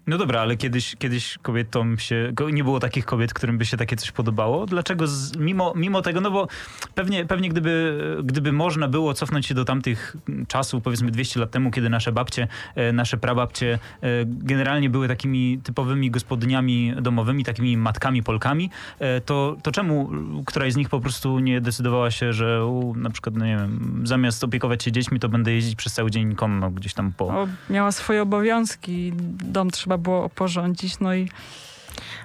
No 0.07 0.19
dobra, 0.19 0.41
ale 0.41 0.57
kiedyś, 0.57 0.97
kiedyś 0.99 1.39
kobietom 1.43 1.99
się, 1.99 2.33
nie 2.53 2.65
było 2.65 2.81
takich 2.81 3.05
kobiet, 3.05 3.35
którym 3.35 3.59
by 3.59 3.65
się 3.65 3.77
takie 3.77 3.97
coś 3.97 4.13
podobało. 4.13 4.67
Dlaczego 4.67 5.07
z, 5.07 5.37
mimo, 5.37 5.73
mimo 5.77 6.03
tego, 6.03 6.21
no 6.21 6.31
bo 6.31 6.49
pewnie, 6.95 7.25
pewnie 7.25 7.49
gdyby, 7.49 7.99
gdyby 8.25 8.53
można 8.53 8.89
było 8.89 9.15
cofnąć 9.15 9.47
się 9.47 9.55
do 9.55 9.65
tamtych 9.65 10.17
czasów, 10.49 10.83
powiedzmy 10.83 11.11
200 11.11 11.41
lat 11.41 11.51
temu, 11.51 11.71
kiedy 11.71 11.91
nasze 11.91 12.13
babcie, 12.13 12.49
e, 12.75 12.93
nasze 12.93 13.17
prababcie 13.17 13.79
e, 14.03 14.09
generalnie 14.27 14.91
były 14.91 15.09
takimi 15.09 15.61
typowymi 15.65 16.11
gospodyniami 16.11 16.95
domowymi, 17.03 17.45
takimi 17.45 17.77
matkami 17.77 18.23
Polkami, 18.23 18.71
e, 18.99 19.21
to, 19.21 19.57
to 19.63 19.73
czemu 19.73 20.11
któraś 20.47 20.73
z 20.73 20.77
nich 20.77 20.89
po 20.89 21.01
prostu 21.01 21.39
nie 21.39 21.61
decydowała 21.61 22.11
się, 22.11 22.33
że 22.33 22.67
u, 22.67 22.95
na 22.95 23.11
przykład, 23.11 23.37
no 23.37 23.47
nie 23.47 23.57
wiem, 23.57 24.03
zamiast 24.05 24.45
opiekować 24.45 24.85
się 24.85 24.93
dziećmi, 24.93 25.21
to 25.21 25.29
będę 25.29 25.53
jeździć 25.53 25.77
przez 25.77 25.93
cały 25.93 26.11
dzień 26.11 26.35
konno 26.35 26.71
gdzieś 26.71 26.95
tam 26.95 27.13
po... 27.13 27.25
o, 27.25 27.49
miała 27.71 27.93
swoje 27.93 28.23
obowiązki, 28.23 29.13
dom 29.45 29.71
trzeba 29.71 29.96
było 29.99 30.25
oporządzić, 30.25 31.01
no 31.01 31.15
i 31.15 31.29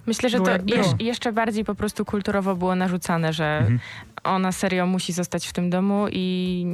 Myślę, 0.05 0.29
że 0.29 0.39
to 0.39 0.51
jeż, 0.67 0.87
jeszcze 0.99 1.31
bardziej 1.31 1.65
po 1.65 1.75
prostu 1.75 2.05
kulturowo 2.05 2.55
było 2.55 2.75
narzucane, 2.75 3.33
że 3.33 3.57
Mhm. 3.57 3.79
ona 4.23 4.51
serio 4.51 4.85
musi 4.85 5.13
zostać 5.13 5.47
w 5.47 5.53
tym 5.53 5.69
domu 5.69 6.05
i 6.11 6.65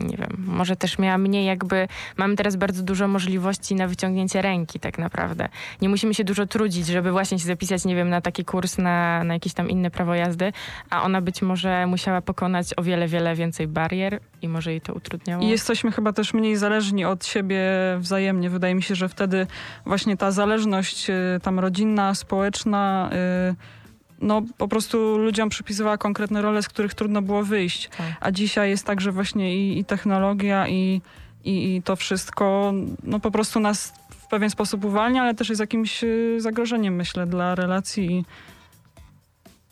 nie 0.00 0.16
wiem, 0.16 0.44
może 0.46 0.76
też 0.76 0.98
miała 0.98 1.18
mniej 1.18 1.46
jakby, 1.46 1.88
mamy 2.16 2.36
teraz 2.36 2.56
bardzo 2.56 2.82
dużo 2.82 3.08
możliwości 3.08 3.74
na 3.74 3.86
wyciągnięcie 3.88 4.42
ręki 4.42 4.80
tak 4.80 4.98
naprawdę. 4.98 5.48
Nie 5.82 5.88
musimy 5.88 6.14
się 6.14 6.24
dużo 6.24 6.46
trudzić, 6.46 6.86
żeby 6.86 7.12
właśnie 7.12 7.38
się 7.38 7.46
zapisać, 7.46 7.84
nie 7.84 7.96
wiem, 7.96 8.08
na 8.10 8.20
taki 8.20 8.44
kurs, 8.44 8.78
na, 8.78 9.24
na 9.24 9.34
jakieś 9.34 9.54
tam 9.54 9.70
inne 9.70 9.90
prawo 9.90 10.14
jazdy, 10.14 10.52
a 10.90 11.02
ona 11.02 11.20
być 11.20 11.42
może 11.42 11.86
musiała 11.86 12.20
pokonać 12.22 12.66
o 12.76 12.82
wiele, 12.82 13.08
wiele 13.08 13.34
więcej 13.34 13.68
barier 13.68 14.20
i 14.42 14.48
może 14.48 14.70
jej 14.70 14.80
to 14.80 14.94
utrudniało. 14.94 15.42
I 15.42 15.48
jesteśmy 15.48 15.92
chyba 15.92 16.12
też 16.12 16.34
mniej 16.34 16.56
zależni 16.56 17.04
od 17.04 17.26
siebie 17.26 17.62
wzajemnie. 17.98 18.50
Wydaje 18.50 18.74
mi 18.74 18.82
się, 18.82 18.94
że 18.94 19.08
wtedy 19.08 19.46
właśnie 19.86 20.16
ta 20.16 20.30
zależność 20.30 21.10
y, 21.10 21.40
tam 21.42 21.58
rodzinna, 21.58 22.14
społeczna, 22.14 23.10
y, 23.50 23.81
no 24.22 24.42
po 24.58 24.68
prostu 24.68 25.18
ludziom 25.18 25.48
przypisywała 25.48 25.98
konkretne 25.98 26.42
role, 26.42 26.62
z 26.62 26.68
których 26.68 26.94
trudno 26.94 27.22
było 27.22 27.42
wyjść. 27.42 27.88
Tak. 27.88 28.06
A 28.20 28.30
dzisiaj 28.30 28.70
jest 28.70 28.86
tak, 28.86 29.00
że 29.00 29.12
właśnie 29.12 29.56
i, 29.56 29.78
i 29.78 29.84
technologia 29.84 30.68
i, 30.68 31.00
i, 31.44 31.76
i 31.76 31.82
to 31.82 31.96
wszystko 31.96 32.72
no 33.04 33.20
po 33.20 33.30
prostu 33.30 33.60
nas 33.60 33.92
w 34.10 34.26
pewien 34.26 34.50
sposób 34.50 34.84
uwalnia, 34.84 35.22
ale 35.22 35.34
też 35.34 35.48
jest 35.48 35.60
jakimś 35.60 36.04
y, 36.04 36.36
zagrożeniem, 36.38 36.94
myślę, 36.94 37.26
dla 37.26 37.54
relacji. 37.54 38.12
i 38.12 38.24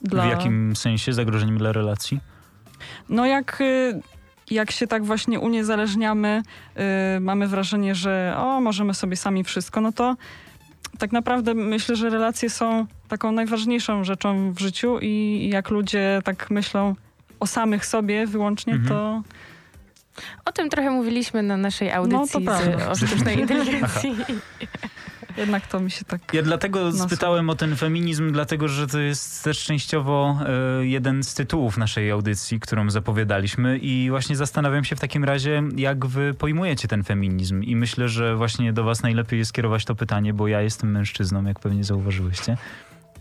Dla... 0.02 0.26
W 0.26 0.30
jakim 0.30 0.76
sensie 0.76 1.12
zagrożeniem 1.12 1.58
dla 1.58 1.72
relacji? 1.72 2.20
No 3.08 3.26
jak, 3.26 3.60
y, 3.60 4.00
jak 4.50 4.70
się 4.70 4.86
tak 4.86 5.04
właśnie 5.04 5.40
uniezależniamy, 5.40 6.42
y, 7.16 7.20
mamy 7.20 7.48
wrażenie, 7.48 7.94
że 7.94 8.34
o, 8.36 8.60
możemy 8.60 8.94
sobie 8.94 9.16
sami 9.16 9.44
wszystko, 9.44 9.80
no 9.80 9.92
to 9.92 10.16
tak 11.00 11.12
naprawdę 11.12 11.54
myślę, 11.54 11.96
że 11.96 12.10
relacje 12.10 12.50
są 12.50 12.86
taką 13.08 13.32
najważniejszą 13.32 14.04
rzeczą 14.04 14.52
w 14.52 14.58
życiu 14.60 14.98
i, 15.02 15.48
jak 15.52 15.70
ludzie 15.70 16.20
tak 16.24 16.50
myślą 16.50 16.94
o 17.40 17.46
samych 17.46 17.86
sobie 17.86 18.26
wyłącznie, 18.26 18.72
Mhm. 18.72 18.88
to 18.88 19.22
O 20.44 20.52
tym 20.52 20.70
trochę 20.70 20.90
mówiliśmy 20.90 21.42
na 21.42 21.56
naszej 21.56 21.92
audycji 21.92 22.18
No, 22.20 22.26
to 22.26 22.40
prawda. 22.40 22.94
z, 22.94 23.02
o 23.02 23.06
sztucznej 23.06 23.38
inteligencji. 23.40 24.16
Jednak 25.36 25.66
to 25.66 25.80
mi 25.80 25.90
się 25.90 26.04
tak... 26.04 26.34
Ja 26.34 26.42
dlatego 26.42 26.80
No, 26.84 26.92
spytałem 26.92 27.50
o 27.50 27.54
ten 27.54 27.76
feminizm, 27.76 28.32
dlatego 28.32 28.68
że 28.68 28.86
to 28.86 28.98
jest 28.98 29.44
też 29.44 29.64
częściowo 29.64 30.38
e, 30.80 30.86
jeden 30.86 31.22
z 31.22 31.34
tytułów 31.34 31.76
naszej 31.76 32.10
audycji, 32.10 32.60
którą 32.60 32.90
zapowiadaliśmy. 32.90 33.78
I 33.78 34.10
właśnie 34.10 34.36
zastanawiam 34.36 34.84
się 34.84 34.96
w 34.96 35.00
takim 35.00 35.24
razie, 35.24 35.62
jak 35.76 36.06
wy 36.06 36.34
pojmujecie 36.34 36.88
ten 36.88 37.04
feminizm. 37.04 37.62
I 37.62 37.76
myślę, 37.76 38.08
że 38.08 38.36
właśnie 38.36 38.72
do 38.72 38.84
was 38.84 39.02
najlepiej 39.02 39.38
jest 39.38 39.52
kierować 39.52 39.84
to 39.84 39.94
pytanie, 39.94 40.34
bo 40.34 40.48
ja 40.48 40.62
jestem 40.62 40.90
mężczyzną, 40.90 41.44
jak 41.44 41.60
pewnie 41.60 41.84
zauważyłyście. 41.84 42.56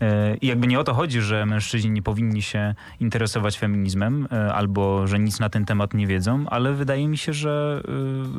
E, 0.00 0.36
I 0.36 0.46
jakby 0.46 0.66
nie 0.66 0.80
o 0.80 0.84
to 0.84 0.94
chodzi, 0.94 1.20
że 1.20 1.46
mężczyźni 1.46 1.90
nie 1.90 2.02
powinni 2.02 2.42
się 2.42 2.74
interesować 3.00 3.58
feminizmem 3.58 4.28
e, 4.32 4.54
albo 4.54 5.06
że 5.06 5.18
nic 5.18 5.40
na 5.40 5.48
ten 5.48 5.64
temat 5.64 5.94
nie 5.94 6.06
wiedzą, 6.06 6.44
ale 6.48 6.72
wydaje 6.72 7.08
mi 7.08 7.18
się, 7.18 7.32
że 7.32 7.82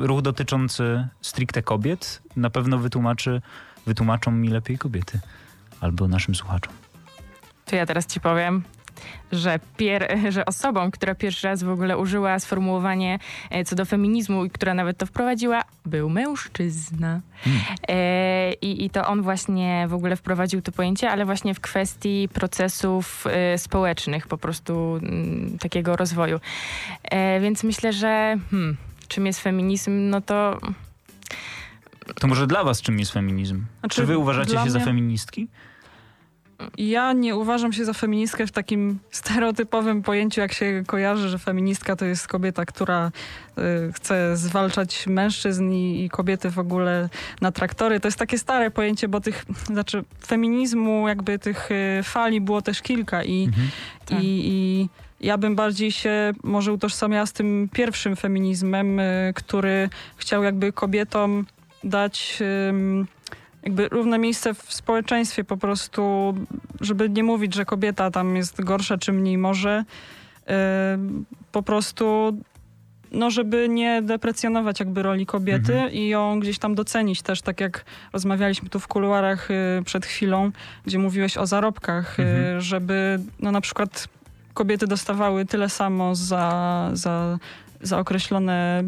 e, 0.02 0.06
ruch 0.06 0.22
dotyczący 0.22 1.08
stricte 1.20 1.62
kobiet 1.62 2.22
na 2.36 2.50
pewno 2.50 2.78
wytłumaczy, 2.78 3.42
wytłumaczą 3.86 4.30
mi 4.30 4.48
lepiej 4.48 4.78
kobiety 4.78 5.20
albo 5.80 6.08
naszym 6.08 6.34
słuchaczom. 6.34 6.72
To 7.64 7.76
ja 7.76 7.86
teraz 7.86 8.06
ci 8.06 8.20
powiem, 8.20 8.62
że, 9.32 9.60
pier, 9.76 10.18
że 10.28 10.44
osobą, 10.46 10.90
która 10.90 11.14
pierwszy 11.14 11.46
raz 11.46 11.62
w 11.62 11.68
ogóle 11.70 11.98
użyła 11.98 12.38
sformułowanie 12.38 13.18
e, 13.50 13.64
co 13.64 13.76
do 13.76 13.84
feminizmu 13.84 14.44
i 14.44 14.50
która 14.50 14.74
nawet 14.74 14.98
to 14.98 15.06
wprowadziła, 15.06 15.62
był 15.86 16.10
mężczyzna. 16.10 17.20
E, 17.88 18.52
i, 18.52 18.84
I 18.84 18.90
to 18.90 19.06
on 19.06 19.22
właśnie 19.22 19.86
w 19.88 19.94
ogóle 19.94 20.16
wprowadził 20.16 20.62
to 20.62 20.72
pojęcie, 20.72 21.10
ale 21.10 21.24
właśnie 21.24 21.54
w 21.54 21.60
kwestii 21.60 22.28
procesów 22.32 23.24
e, 23.26 23.58
społecznych, 23.58 24.26
po 24.26 24.38
prostu 24.38 24.96
mm, 25.02 25.58
takiego 25.58 25.96
rozwoju. 25.96 26.40
E, 27.04 27.40
więc 27.40 27.64
myślę, 27.64 27.92
że 27.92 28.36
hmm, 28.50 28.76
czym 29.08 29.26
jest 29.26 29.40
feminizm, 29.40 30.08
no 30.10 30.20
to 30.20 30.60
To 32.20 32.26
może 32.26 32.46
dla 32.46 32.64
was 32.64 32.82
czym 32.82 32.98
jest 32.98 33.12
feminizm? 33.12 33.64
Znaczy, 33.80 33.96
Czy 33.96 34.06
wy 34.06 34.18
uważacie 34.18 34.58
się 34.64 34.70
za 34.70 34.78
mnie- 34.78 34.86
feministki? 34.86 35.48
Ja 36.78 37.12
nie 37.12 37.36
uważam 37.36 37.72
się 37.72 37.84
za 37.84 37.92
feministkę 37.92 38.46
w 38.46 38.52
takim 38.52 38.98
stereotypowym 39.10 40.02
pojęciu, 40.02 40.40
jak 40.40 40.52
się 40.52 40.82
kojarzy, 40.86 41.28
że 41.28 41.38
feministka 41.38 41.96
to 41.96 42.04
jest 42.04 42.28
kobieta, 42.28 42.64
która 42.64 43.10
y, 43.58 43.92
chce 43.92 44.36
zwalczać 44.36 45.06
mężczyzn 45.06 45.72
i, 45.72 46.04
i 46.04 46.10
kobiety 46.10 46.50
w 46.50 46.58
ogóle 46.58 47.08
na 47.40 47.52
traktory. 47.52 48.00
To 48.00 48.08
jest 48.08 48.18
takie 48.18 48.38
stare 48.38 48.70
pojęcie, 48.70 49.08
bo 49.08 49.20
tych, 49.20 49.44
znaczy 49.66 50.04
feminizmu, 50.26 51.08
jakby 51.08 51.38
tych 51.38 51.70
y, 51.70 52.02
fali 52.02 52.40
było 52.40 52.62
też 52.62 52.82
kilka 52.82 53.24
i, 53.24 53.42
Mhm. 53.46 53.68
Tak. 54.06 54.22
i, 54.22 54.42
i 54.44 54.88
ja 55.20 55.38
bym 55.38 55.56
bardziej 55.56 55.92
się 55.92 56.32
może 56.42 56.72
utożsamiała 56.72 57.26
z 57.26 57.32
tym 57.32 57.68
pierwszym 57.72 58.16
feminizmem, 58.16 59.00
y, 59.00 59.32
który 59.34 59.88
chciał 60.16 60.42
jakby 60.42 60.72
kobietom 60.72 61.46
dać 61.84 62.38
ym, 62.68 63.06
jakby 63.62 63.88
równe 63.88 64.18
miejsce 64.18 64.54
w 64.54 64.72
społeczeństwie 64.74 65.44
po 65.44 65.56
prostu, 65.56 66.34
żeby 66.80 67.08
nie 67.10 67.22
mówić, 67.22 67.54
że 67.54 67.64
kobieta 67.64 68.10
tam 68.10 68.36
jest 68.36 68.64
gorsza 68.64 68.98
czy 68.98 69.12
mniej 69.12 69.38
może. 69.38 69.84
Ym, 70.94 71.24
po 71.52 71.62
prostu 71.62 72.36
no, 73.12 73.30
żeby 73.30 73.68
nie 73.68 74.02
deprecjonować 74.02 74.80
jakby 74.80 75.02
roli 75.02 75.26
kobiety 75.26 75.72
Mhm. 75.74 75.92
i 75.92 76.08
ją 76.08 76.40
gdzieś 76.40 76.58
tam 76.58 76.74
docenić 76.74 77.22
też, 77.22 77.42
tak 77.42 77.60
jak 77.60 77.84
rozmawialiśmy 78.12 78.68
tu 78.68 78.80
w 78.80 78.88
kuluarach 78.88 79.50
y, 79.50 79.54
przed 79.84 80.06
chwilą, 80.06 80.50
gdzie 80.86 80.98
mówiłeś 80.98 81.36
o 81.36 81.46
zarobkach, 81.46 82.18
y, 82.20 82.22
Mhm. 82.22 82.60
żeby 82.60 83.20
no 83.38 83.52
na 83.52 83.60
przykład 83.60 84.08
kobiety 84.54 84.86
dostawały 84.86 85.46
tyle 85.46 85.68
samo 85.68 86.14
za, 86.14 86.90
za, 86.92 87.38
za 87.82 87.98
określone 87.98 88.82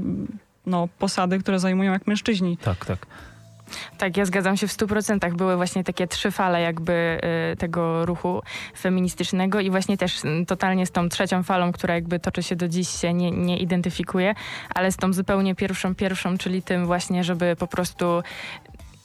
no, 0.67 0.89
posady, 0.99 1.39
które 1.39 1.59
zajmują 1.59 1.93
jak 1.93 2.07
mężczyźni. 2.07 2.57
Tak, 2.57 2.85
tak. 2.87 3.07
Tak, 3.99 4.17
ja 4.17 4.25
zgadzam 4.25 4.57
się 4.57 4.67
w 4.67 4.73
stu 4.73 4.87
procentach. 4.87 5.35
Były 5.35 5.57
właśnie 5.57 5.85
takie 5.85 6.07
trzy 6.07 6.31
fale 6.31 6.61
jakby 6.61 7.21
y, 7.53 7.57
tego 7.57 8.07
ruchu 8.07 8.43
feministycznego 8.79 9.61
i 9.61 9.71
właśnie 9.71 9.97
też 9.97 10.25
y, 10.25 10.47
totalnie 10.47 10.87
z 10.87 10.91
tą 10.91 11.09
trzecią 11.09 11.43
falą, 11.43 11.73
która 11.73 11.95
jakby 11.95 12.21
toczy 12.21 12.43
się 12.43 12.57
do 12.57 12.69
dziś 12.69 12.89
się 12.89 13.15
nie, 13.15 13.31
nie 13.31 13.59
identyfikuje, 13.59 14.35
ale 14.75 14.93
z 14.93 14.97
tą 14.97 15.13
zupełnie 15.13 15.55
pierwszą, 15.55 15.95
pierwszą, 15.95 16.39
czyli 16.39 16.63
tym 16.63 16.87
właśnie, 16.87 17.25
żeby 17.25 17.57
po 17.57 17.67
prostu 17.67 18.23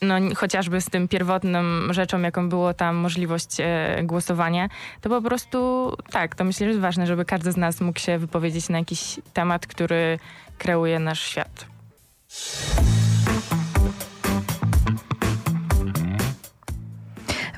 no, 0.01 0.15
chociażby 0.35 0.81
z 0.81 0.85
tym 0.85 1.07
pierwotną 1.07 1.59
rzeczą, 1.89 2.21
jaką 2.21 2.49
było 2.49 2.73
tam 2.73 2.95
możliwość 2.95 3.57
e, 3.59 4.03
głosowania, 4.03 4.69
to 5.01 5.09
po 5.09 5.21
prostu 5.21 5.91
tak, 6.11 6.35
to 6.35 6.43
myślę, 6.43 6.65
że 6.65 6.69
jest 6.69 6.81
ważne, 6.81 7.07
żeby 7.07 7.25
każdy 7.25 7.51
z 7.51 7.57
nas 7.57 7.81
mógł 7.81 7.99
się 7.99 8.17
wypowiedzieć 8.17 8.69
na 8.69 8.77
jakiś 8.77 9.19
temat, 9.33 9.67
który 9.67 10.19
kreuje 10.57 10.99
nasz 10.99 11.23
świat. 11.23 11.65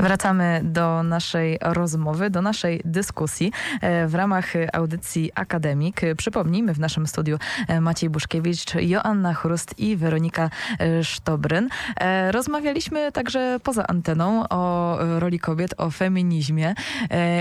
Wracamy 0.01 0.61
do 0.63 1.03
naszej 1.03 1.57
rozmowy, 1.61 2.29
do 2.29 2.41
naszej 2.41 2.81
dyskusji 2.85 3.51
e, 3.81 4.07
w 4.07 4.15
ramach 4.15 4.53
audycji 4.73 5.31
Akademik. 5.35 6.01
Przypomnijmy 6.17 6.73
w 6.73 6.79
naszym 6.79 7.07
studiu 7.07 7.37
e, 7.67 7.81
Maciej 7.81 8.09
Buszkiewicz, 8.09 8.75
Joanna 8.75 9.33
Chrust 9.33 9.79
i 9.79 9.95
Weronika 9.97 10.49
e, 10.79 11.03
Sztobryn. 11.03 11.69
Rozmawialiśmy 12.31 13.11
także 13.11 13.57
poza 13.63 13.87
anteną 13.87 14.49
o 14.49 14.97
roli 15.19 15.39
kobiet, 15.39 15.73
o 15.77 15.89
feminizmie 15.89 16.73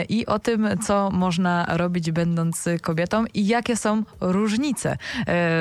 i 0.08 0.26
o 0.26 0.38
tym, 0.38 0.68
co 0.82 1.10
można 1.10 1.66
robić 1.68 2.10
będąc 2.10 2.68
kobietą 2.82 3.24
i 3.34 3.46
jakie 3.46 3.76
są 3.76 4.02
różnice. 4.20 4.96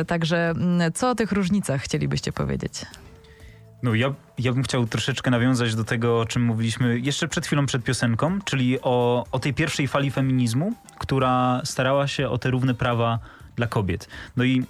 Także 0.08 0.54
co 0.94 1.10
o 1.10 1.16
tych 1.16 1.32
różnicach 1.32 1.82
chcielibyście 1.82 2.32
powiedzieć? 2.32 2.86
No 3.84 3.96
ja, 3.96 4.14
ja 4.38 4.54
bym 4.54 4.64
chciał 4.64 4.88
troszeczkę 4.88 5.32
nawiązać 5.32 5.76
do 5.76 5.84
tego, 5.84 6.20
o 6.20 6.26
czym 6.26 6.44
mówiliśmy 6.44 7.00
jeszcze 7.00 7.28
przed 7.28 7.46
chwilą 7.46 7.66
przed 7.66 7.84
piosenką, 7.84 8.40
czyli 8.46 8.82
o, 8.82 9.26
o 9.32 9.40
tej 9.40 9.54
pierwszej 9.54 9.88
fali 9.88 10.12
feminizmu, 10.12 10.74
która 11.00 11.62
starała 11.64 12.08
się 12.08 12.30
o 12.30 12.38
te 12.38 12.50
równe 12.50 12.74
prawa 12.74 13.20
dla 13.60 13.68
kobiet. 13.68 14.10
No 14.38 14.44
i 14.44 14.64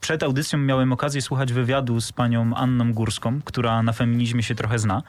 przed 0.00 0.22
audycją 0.22 0.58
miałem 0.58 0.92
okazję 0.92 1.22
słuchać 1.22 1.52
wywiadu 1.52 2.00
z 2.00 2.12
panią 2.12 2.54
Anną 2.54 2.92
Górską, 2.92 3.40
która 3.44 3.82
na 3.82 3.92
feminizmie 3.92 4.42
się 4.42 4.54
trochę 4.54 4.78
zna, 4.78 5.02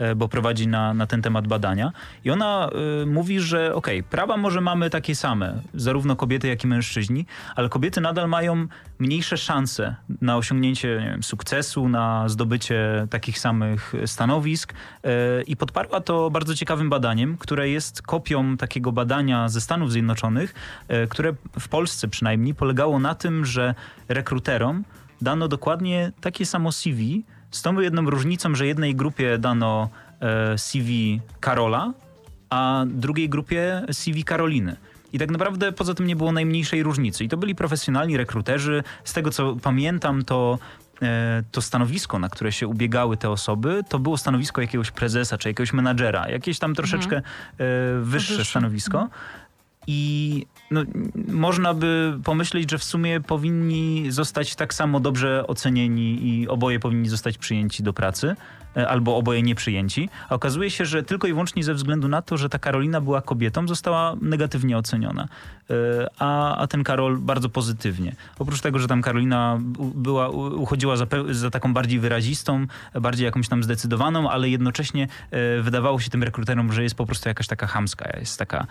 y, 0.00 0.14
bo 0.14 0.28
prowadzi 0.28 0.68
na, 0.68 0.94
na 0.94 1.06
ten 1.06 1.22
temat 1.22 1.48
badania. 1.48 1.92
I 2.24 2.30
ona 2.30 2.70
y, 3.02 3.06
mówi, 3.06 3.40
że 3.40 3.74
okej, 3.74 3.98
okay, 4.00 4.10
prawa 4.10 4.36
może 4.36 4.60
mamy 4.60 4.90
takie 4.90 5.14
same, 5.14 5.62
zarówno 5.74 6.16
kobiety, 6.16 6.48
jak 6.48 6.64
i 6.64 6.66
mężczyźni, 6.66 7.26
ale 7.56 7.68
kobiety 7.68 8.00
nadal 8.00 8.28
mają 8.28 8.66
mniejsze 8.98 9.36
szanse 9.36 9.96
na 10.20 10.36
osiągnięcie 10.36 10.98
wiem, 10.98 11.22
sukcesu, 11.22 11.88
na 11.88 12.28
zdobycie 12.28 13.06
takich 13.10 13.38
samych 13.38 13.92
stanowisk. 14.06 14.72
Y, 14.72 15.42
I 15.46 15.56
podparła 15.56 16.00
to 16.00 16.30
bardzo 16.30 16.54
ciekawym 16.54 16.90
badaniem, 16.90 17.36
które 17.36 17.68
jest 17.68 18.02
kopią 18.02 18.56
takiego 18.56 18.92
badania 18.92 19.48
ze 19.48 19.60
Stanów 19.60 19.92
Zjednoczonych, 19.92 20.54
które 21.08 21.32
w 21.60 21.68
Polsce 21.68 22.08
przynajmniej 22.08 22.54
polegało 22.60 22.98
na 22.98 23.14
tym, 23.14 23.44
że 23.44 23.74
rekruterom 24.08 24.84
dano 25.20 25.48
dokładnie 25.48 26.12
takie 26.20 26.46
samo 26.46 26.72
CV, 26.72 27.24
z 27.50 27.62
tą 27.62 27.80
jedną 27.80 28.10
różnicą, 28.10 28.54
że 28.54 28.66
jednej 28.66 28.94
grupie 28.94 29.38
dano 29.38 29.88
e, 30.20 30.58
CV 30.58 31.20
Karola, 31.40 31.92
a 32.50 32.84
drugiej 32.86 33.28
grupie 33.28 33.82
CV 33.92 34.24
Karoliny. 34.24 34.76
I 35.12 35.18
tak 35.18 35.30
naprawdę 35.30 35.72
poza 35.72 35.94
tym 35.94 36.06
nie 36.06 36.16
było 36.16 36.32
najmniejszej 36.32 36.82
różnicy. 36.82 37.24
I 37.24 37.28
to 37.28 37.36
byli 37.36 37.54
profesjonalni 37.54 38.16
rekruterzy. 38.16 38.82
Z 39.04 39.12
tego 39.12 39.30
co 39.30 39.56
pamiętam, 39.56 40.24
to 40.24 40.58
e, 41.02 41.42
to 41.52 41.62
stanowisko, 41.62 42.18
na 42.18 42.28
które 42.28 42.52
się 42.52 42.66
ubiegały 42.66 43.16
te 43.16 43.30
osoby, 43.30 43.82
to 43.88 43.98
było 43.98 44.18
stanowisko 44.18 44.60
jakiegoś 44.60 44.90
prezesa 44.90 45.38
czy 45.38 45.48
jakiegoś 45.48 45.72
menadżera, 45.72 46.28
jakieś 46.28 46.58
tam 46.58 46.74
troszeczkę 46.74 47.16
mhm. 47.16 48.04
Wyższe 48.04 48.44
stanowisko. 48.44 49.08
I 49.86 50.46
no, 50.70 50.84
można 51.28 51.74
by 51.74 52.18
pomyśleć, 52.24 52.70
że 52.70 52.78
w 52.78 52.84
sumie 52.84 53.20
powinni 53.20 54.06
zostać 54.10 54.54
tak 54.54 54.74
samo 54.74 55.00
dobrze 55.00 55.46
ocenieni 55.46 56.28
i 56.28 56.48
oboje 56.48 56.80
powinni 56.80 57.08
zostać 57.08 57.38
przyjęci 57.38 57.82
do 57.82 57.92
pracy. 57.92 58.36
E, 58.76 58.88
albo 58.88 59.16
oboje 59.16 59.42
nieprzyjęci. 59.42 60.08
A 60.28 60.34
okazuje 60.34 60.70
się, 60.70 60.84
że 60.84 61.02
tylko 61.02 61.26
i 61.26 61.32
wyłącznie 61.32 61.64
ze 61.64 61.74
względu 61.74 62.08
na 62.08 62.22
to, 62.22 62.36
że 62.36 62.48
ta 62.48 62.58
Karolina 62.58 63.00
była 63.00 63.22
kobietą, 63.22 63.68
została 63.68 64.16
negatywnie 64.20 64.78
oceniona. 64.78 65.28
E, 65.70 65.74
a, 66.18 66.56
a 66.56 66.66
ten 66.66 66.84
Karol 66.84 67.18
bardzo 67.18 67.48
pozytywnie. 67.48 68.14
Oprócz 68.38 68.60
tego, 68.60 68.78
że 68.78 68.88
tam 68.88 69.02
Karolina 69.02 69.58
była, 69.94 70.28
uchodziła 70.28 70.96
za, 70.96 71.06
za 71.30 71.50
taką 71.50 71.74
bardziej 71.74 72.00
wyrazistą, 72.00 72.66
bardziej 73.00 73.24
jakąś 73.24 73.48
tam 73.48 73.62
zdecydowaną, 73.62 74.30
ale 74.30 74.48
jednocześnie 74.48 75.08
e, 75.30 75.62
wydawało 75.62 76.00
się 76.00 76.10
tym 76.10 76.22
rekruterom, 76.22 76.72
że 76.72 76.82
jest 76.82 76.94
po 76.94 77.06
prostu 77.06 77.28
jakaś 77.28 77.46
taka 77.46 77.66
chamska, 77.66 78.18
jest 78.18 78.38
taka 78.38 78.66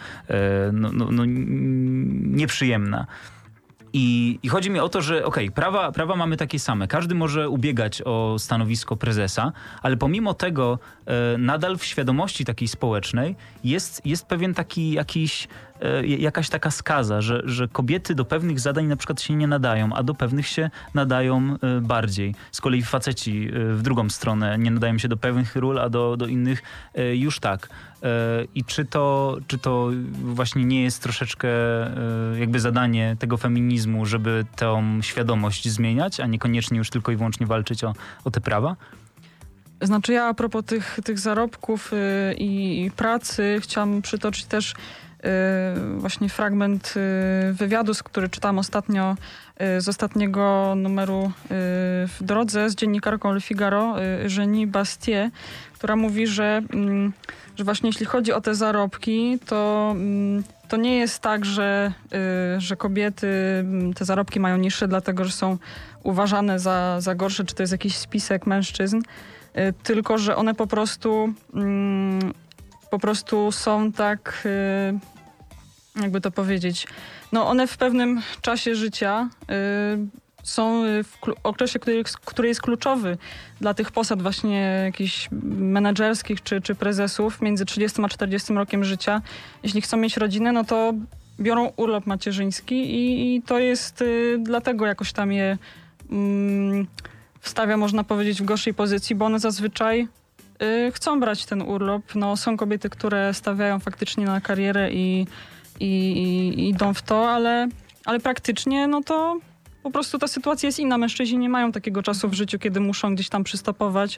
no, 0.74 0.90
no, 0.94 1.08
no 1.12 1.24
nieprzyjemna. 1.26 3.06
I, 3.94 4.40
I, 4.44 4.50
chodzi 4.50 4.70
mi 4.70 4.80
o 4.80 4.90
to, 4.90 5.02
że 5.02 5.26
okej, 5.26 5.46
okay, 5.46 5.56
prawa, 5.56 5.92
prawa 5.92 6.16
mamy 6.16 6.38
takie 6.38 6.60
same. 6.60 6.88
Każdy 6.88 7.16
może 7.16 7.50
ubiegać 7.50 8.02
o 8.06 8.36
stanowisko 8.40 8.96
prezesa, 8.96 9.52
ale 9.82 9.98
pomimo 9.98 10.34
tego 10.34 10.80
e, 11.06 11.38
nadal 11.38 11.78
w 11.78 11.86
świadomości 11.86 12.46
takiej 12.46 12.68
społecznej 12.68 13.36
jest, 13.64 14.06
jest 14.06 14.26
pewien 14.26 14.54
taki 14.54 14.92
jakiś 14.92 15.48
jakaś 16.04 16.50
taka 16.50 16.72
skaza, 16.72 17.22
że, 17.22 17.42
że 17.46 17.68
kobiety 17.68 18.16
do 18.16 18.26
pewnych 18.26 18.60
zadań 18.60 18.86
na 18.86 18.96
przykład 18.96 19.22
się 19.22 19.36
nie 19.36 19.48
nadają, 19.48 19.94
a 19.94 20.04
do 20.04 20.14
pewnych 20.14 20.48
się 20.48 20.70
nadają 20.94 21.56
e, 21.62 21.82
bardziej. 21.82 22.36
Z 22.52 22.62
kolei 22.62 22.84
faceci 22.84 23.48
e, 23.48 23.74
w 23.74 23.82
drugą 23.82 24.10
stronę 24.10 24.58
nie 24.58 24.72
nadają 24.72 24.98
się 24.98 25.08
do 25.08 25.18
pewnych 25.18 25.56
ról, 25.56 25.80
a 25.80 25.90
do, 25.90 26.18
do 26.18 26.28
innych 26.28 26.64
już 27.14 27.40
tak. 27.40 27.70
I 28.56 28.64
czy 28.64 28.86
to, 28.86 29.38
czy 29.48 29.58
to 29.58 29.90
właśnie 30.24 30.66
nie 30.66 30.84
jest 30.84 31.04
troszeczkę 31.04 31.48
jakby 32.40 32.60
zadanie 32.60 33.16
tego 33.20 33.38
feminizmu, 33.38 34.06
żeby 34.06 34.46
tą 34.56 35.02
świadomość 35.02 35.70
zmieniać, 35.70 36.20
a 36.20 36.28
niekoniecznie 36.28 36.78
już 36.78 36.90
tylko 36.90 37.12
i 37.12 37.16
wyłącznie 37.16 37.48
walczyć 37.48 37.84
o, 37.84 37.94
o 38.24 38.32
te 38.32 38.42
prawa? 38.42 38.76
Znaczy 39.82 40.14
ja 40.14 40.26
a 40.26 40.34
propos 40.34 40.66
tych, 40.66 41.00
tych 41.04 41.20
zarobków 41.20 41.92
i, 42.38 42.84
i 42.86 42.92
pracy 42.92 43.58
chciałam 43.62 44.02
przytoczyć 44.02 44.46
też 44.46 44.74
Y, 45.26 46.00
właśnie 46.00 46.30
fragment 46.30 46.94
y, 47.50 47.54
wywiadu, 47.54 47.94
który 48.04 48.30
czytam 48.30 48.60
ostatnio 48.60 49.16
y, 49.78 49.82
z 49.82 49.90
ostatniego 49.90 50.74
numeru 50.76 51.32
w 52.08 52.18
drodze 52.22 52.70
z 52.70 52.76
dziennikarką 52.76 53.34
Le 53.34 53.42
Figaro, 53.42 53.96
Jenny 54.38 54.68
Bastier, 54.68 55.30
która 55.74 55.96
mówi, 55.96 56.28
że, 56.28 56.62
mm, 56.74 57.14
że 57.56 57.64
właśnie 57.64 57.90
jeśli 57.90 58.06
chodzi 58.06 58.34
o 58.34 58.42
te 58.42 58.56
zarobki, 58.56 59.40
to, 59.46 59.90
mm, 59.92 60.44
to 60.68 60.78
nie 60.78 60.98
jest 60.98 61.20
tak, 61.20 61.46
że, 61.46 61.94
że 62.58 62.76
kobiety 62.76 63.28
mm, 63.60 63.94
te 63.94 64.06
zarobki 64.06 64.40
mają 64.40 64.58
niższe, 64.58 64.88
dlatego 64.88 65.26
że 65.26 65.32
są 65.32 65.58
uważane 66.04 66.60
za, 66.60 67.02
za 67.02 67.16
gorsze, 67.16 67.46
czy 67.46 67.56
to 67.56 67.64
jest 67.64 67.72
jakiś 67.72 67.98
spisek 67.98 68.46
mężczyzn, 68.46 69.02
tylko 69.84 70.18
że 70.18 70.36
one 70.36 70.56
po 70.56 70.68
prostu 70.68 71.34
po 72.90 73.00
prostu 73.00 73.52
są 73.52 73.92
tak, 73.92 74.42
y, 74.46 76.02
jakby 76.02 76.22
to 76.22 76.32
powiedzieć, 76.32 76.88
no 77.32 77.48
one 77.48 77.68
w 77.68 77.78
pewnym 77.78 78.22
czasie 78.42 78.76
życia 78.76 79.30
y, 79.42 79.46
są 80.44 80.84
w 81.04 81.34
okresie, 81.44 81.80
który, 81.80 82.04
który 82.26 82.48
jest 82.48 82.62
kluczowy 82.62 83.18
dla 83.62 83.74
tych 83.74 83.92
posad 83.92 84.22
właśnie 84.22 84.82
jakichś 84.86 85.30
menedżerskich 85.32 86.44
czy, 86.44 86.62
czy 86.62 86.76
prezesów 86.76 87.42
między 87.42 87.66
30 87.66 88.02
a 88.04 88.10
40 88.10 88.54
rokiem 88.54 88.84
życia. 88.84 89.22
Jeśli 89.64 89.82
chcą 89.82 89.98
mieć 89.98 90.18
rodzinę, 90.18 90.52
no 90.52 90.64
to 90.64 90.94
biorą 91.40 91.72
urlop 91.76 92.06
macierzyński 92.06 92.76
i, 92.76 93.36
i 93.36 93.42
to 93.42 93.60
jest 93.60 94.02
y, 94.02 94.38
dlatego 94.42 94.86
jakoś 94.86 95.14
tam 95.14 95.32
je 95.32 95.58
mm, 96.12 96.88
wstawia, 97.40 97.78
można 97.78 98.04
powiedzieć, 98.04 98.42
w 98.42 98.46
gorszej 98.46 98.74
pozycji, 98.74 99.16
bo 99.16 99.26
one 99.26 99.40
zazwyczaj 99.40 100.08
Y, 100.64 100.92
chcą 100.92 101.20
brać 101.20 101.46
ten 101.46 101.62
urlop. 101.62 102.16
No, 102.16 102.38
są 102.38 102.58
kobiety, 102.58 102.90
które 102.90 103.34
stawiają 103.34 103.80
faktycznie 103.80 104.26
na 104.26 104.42
karierę 104.42 104.92
i, 104.92 105.28
i, 105.80 106.12
i 106.58 106.70
idą 106.70 106.94
w 106.94 107.02
to, 107.02 107.30
ale, 107.30 107.68
ale 108.06 108.20
praktycznie 108.20 108.88
no 108.88 109.04
to 109.04 109.40
po 109.84 109.92
prostu 109.92 110.20
ta 110.20 110.28
sytuacja 110.28 110.68
jest 110.68 110.80
inna. 110.80 110.98
Mężczyźni 110.98 111.38
nie 111.38 111.50
mają 111.50 111.72
takiego 111.72 112.04
czasu 112.04 112.30
w 112.30 112.34
życiu, 112.34 112.60
kiedy 112.60 112.80
muszą 112.80 113.16
gdzieś 113.16 113.30
tam 113.30 113.44
przystopować 113.44 114.18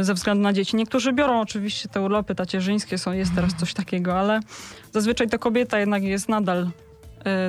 y, 0.00 0.04
ze 0.04 0.14
względu 0.14 0.42
na 0.42 0.52
dzieci. 0.52 0.76
Niektórzy 0.76 1.12
biorą 1.12 1.40
oczywiście 1.40 1.88
te 1.88 2.00
urlopy 2.00 2.34
tacierzyńskie, 2.34 2.98
są, 2.98 3.12
jest 3.12 3.34
teraz 3.34 3.54
coś 3.54 3.74
takiego, 3.74 4.20
ale 4.20 4.40
zazwyczaj 4.92 5.28
to 5.28 5.38
kobieta 5.38 5.78
jednak 5.78 6.02
jest 6.02 6.28
nadal 6.28 6.70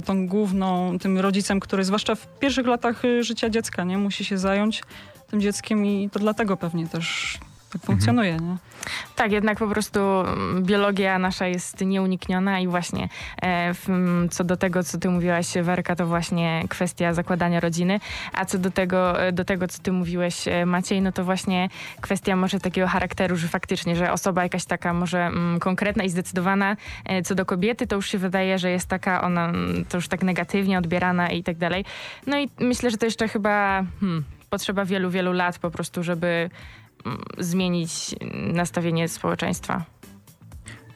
tą 0.06 0.28
główną, 0.28 1.00
tym 1.00 1.18
rodzicem, 1.20 1.60
który 1.60 1.84
zwłaszcza 1.84 2.16
w 2.16 2.40
pierwszych 2.40 2.68
latach 2.68 3.02
życia 3.22 3.50
dziecka, 3.50 3.84
nie? 3.84 3.98
Musi 3.98 4.26
się 4.26 4.38
zająć 4.38 4.84
tym 5.28 5.42
dzieckiem 5.42 5.86
i 5.86 6.10
to 6.10 6.20
dlatego 6.20 6.58
pewnie 6.58 6.88
też 6.88 7.38
tak 7.74 7.82
funkcjonuje. 7.82 8.38
Nie? 8.38 8.58
Tak, 9.16 9.32
jednak 9.32 9.60
po 9.60 9.68
prostu 9.68 10.00
mm, 10.00 10.64
biologia 10.64 11.20
nasza 11.20 11.48
jest 11.48 11.82
nieunikniona 11.82 12.60
i 12.60 12.68
właśnie 12.68 13.10
e, 13.42 13.74
w, 13.74 13.88
co 14.32 14.44
do 14.44 14.58
tego, 14.58 14.84
co 14.84 14.98
ty 14.98 15.10
mówiłaś, 15.10 15.48
Werka, 15.62 15.96
to 15.96 16.08
właśnie 16.08 16.64
kwestia 16.70 17.14
zakładania 17.14 17.60
rodziny, 17.60 18.00
a 18.34 18.46
co 18.46 18.58
do 18.58 18.72
tego, 18.72 19.22
e, 19.24 19.32
do 19.32 19.46
tego, 19.46 19.68
co 19.68 19.82
ty 19.82 19.92
mówiłeś, 19.92 20.48
e, 20.48 20.66
Maciej, 20.66 21.02
no 21.02 21.12
to 21.12 21.24
właśnie 21.24 21.70
kwestia 22.02 22.36
może 22.36 22.60
takiego 22.60 22.88
charakteru, 22.88 23.36
że 23.36 23.48
faktycznie, 23.48 23.96
że 23.96 24.12
osoba 24.12 24.44
jakaś 24.44 24.66
taka 24.66 24.94
może 24.94 25.26
mm, 25.26 25.60
konkretna 25.60 26.04
i 26.04 26.10
zdecydowana 26.10 26.76
e, 27.06 27.22
co 27.22 27.36
do 27.36 27.46
kobiety, 27.46 27.88
to 27.88 27.96
już 27.96 28.10
się 28.10 28.18
wydaje, 28.18 28.60
że 28.60 28.72
jest 28.72 28.88
taka, 28.88 29.22
ona 29.22 29.50
mm, 29.50 29.86
to 29.86 29.98
już 29.98 30.08
tak 30.08 30.24
negatywnie 30.24 30.78
odbierana 30.78 31.30
i 31.30 31.44
tak 31.44 31.58
dalej. 31.58 31.86
No 32.28 32.40
i 32.40 32.50
myślę, 32.60 32.92
że 32.92 32.98
to 32.98 33.06
jeszcze 33.06 33.28
chyba 33.28 33.84
hmm, 34.00 34.24
potrzeba 34.50 34.86
wielu, 34.86 35.10
wielu 35.10 35.34
lat 35.34 35.60
po 35.60 35.72
prostu, 35.72 36.04
żeby 36.04 36.50
zmienić 37.38 38.16
nastawienie 38.54 39.08
społeczeństwa. 39.08 39.86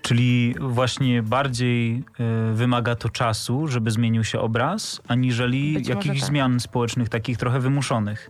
Czyli 0.02 0.56
właśnie 0.60 1.24
bardziej 1.24 2.04
y, 2.52 2.54
wymaga 2.54 2.96
to 2.96 3.10
czasu, 3.10 3.68
żeby 3.68 3.92
zmienił 3.92 4.24
się 4.24 4.39
obraz, 4.39 5.02
aniżeli 5.08 5.74
Być 5.74 5.88
jakichś 5.88 6.20
tak. 6.20 6.30
zmian 6.30 6.60
społecznych, 6.60 7.10
takich 7.10 7.38
trochę 7.38 7.60
wymuszonych. 7.60 8.30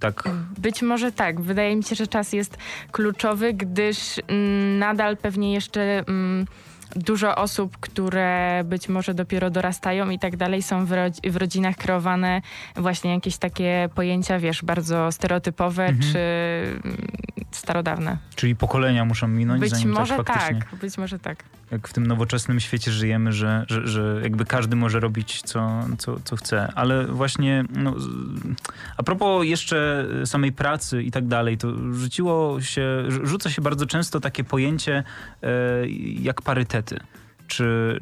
Tak. 0.00 0.28
Być 0.58 0.82
może 0.82 1.12
tak. 1.12 1.40
Wydaje 1.40 1.76
mi 1.76 1.82
się, 1.82 1.94
że 1.94 2.06
czas 2.06 2.32
jest 2.32 2.58
kluczowy, 2.92 3.54
gdyż 3.54 3.98
mm, 4.28 4.78
nadal 4.78 5.16
pewnie 5.16 5.54
jeszcze 5.54 5.80
mm, 6.08 6.46
dużo 6.96 7.36
osób, 7.36 7.76
które 7.80 8.62
być 8.64 8.88
może 8.88 9.14
dopiero 9.14 9.50
dorastają 9.50 10.10
i 10.10 10.18
tak 10.18 10.36
dalej, 10.36 10.62
są 10.62 10.86
w, 10.86 10.90
w 11.30 11.36
rodzinach 11.36 11.76
kreowane 11.76 12.42
właśnie 12.76 13.14
jakieś 13.14 13.36
takie 13.36 13.88
pojęcia, 13.94 14.38
wiesz, 14.38 14.62
bardzo 14.64 15.12
stereotypowe 15.12 15.84
Mhm. 15.86 16.12
czy 16.12 16.18
mm, 16.84 17.06
starodawne. 17.50 18.16
Czyli 18.34 18.56
pokolenia 18.56 19.04
muszą 19.04 19.28
minąć, 19.28 19.60
Być 19.60 19.70
zanim 19.70 19.92
może 19.92 20.16
tak 20.16 20.26
tak, 20.26 20.74
być 20.80 20.98
może 20.98 21.18
tak. 21.18 21.44
Jak 21.70 21.88
w 21.88 21.92
tym 21.92 22.06
nowoczesnym 22.06 22.60
świecie 22.60 22.92
żyjemy, 22.92 23.32
że, 23.32 23.64
że, 23.68 23.86
że 23.86 24.20
jakby 24.22 24.44
każdy 24.44 24.76
może 24.76 25.00
robić 25.00 25.42
co, 25.42 25.86
co, 25.98 26.20
co 26.24 26.36
chce. 26.36 26.72
Ale 26.74 27.06
właśnie 27.06 27.64
no, 27.70 27.94
a 28.96 29.02
propos 29.02 29.46
jeszcze 29.46 30.06
samej 30.24 30.52
pracy 30.52 31.02
i 31.02 31.10
tak 31.10 31.26
dalej, 31.26 31.58
to 31.58 31.68
rzuciło 31.92 32.60
się, 32.60 33.04
rzu- 33.08 33.26
rzuca 33.26 33.50
się 33.50 33.62
bardzo 33.62 33.86
często 33.86 34.20
takie 34.20 34.44
pojęcie 34.44 35.04
e, 35.42 35.48
jak 36.20 36.42
parytety. 36.42 37.00
Czy, 37.46 37.98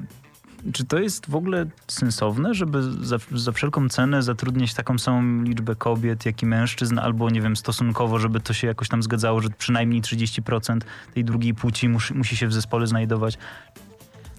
czy 0.72 0.84
to 0.84 0.98
jest 0.98 1.30
w 1.30 1.34
ogóle 1.34 1.66
sensowne, 1.88 2.54
żeby 2.54 2.82
za, 2.82 3.16
za 3.32 3.52
wszelką 3.52 3.88
cenę 3.88 4.22
zatrudniać 4.22 4.74
taką 4.74 4.98
samą 4.98 5.42
liczbę 5.42 5.74
kobiet, 5.74 6.26
jak 6.26 6.42
i 6.42 6.46
mężczyzn, 6.46 6.98
albo 6.98 7.30
nie 7.30 7.40
wiem, 7.40 7.56
stosunkowo, 7.56 8.18
żeby 8.18 8.40
to 8.40 8.52
się 8.52 8.66
jakoś 8.66 8.88
tam 8.88 9.02
zgadzało, 9.02 9.40
że 9.40 9.48
przynajmniej 9.50 10.02
30% 10.02 10.78
tej 11.14 11.24
drugiej 11.24 11.54
płci 11.54 11.88
musi, 11.88 12.14
musi 12.14 12.36
się 12.36 12.46
w 12.46 12.52
zespole 12.52 12.86
znajdować? 12.86 13.38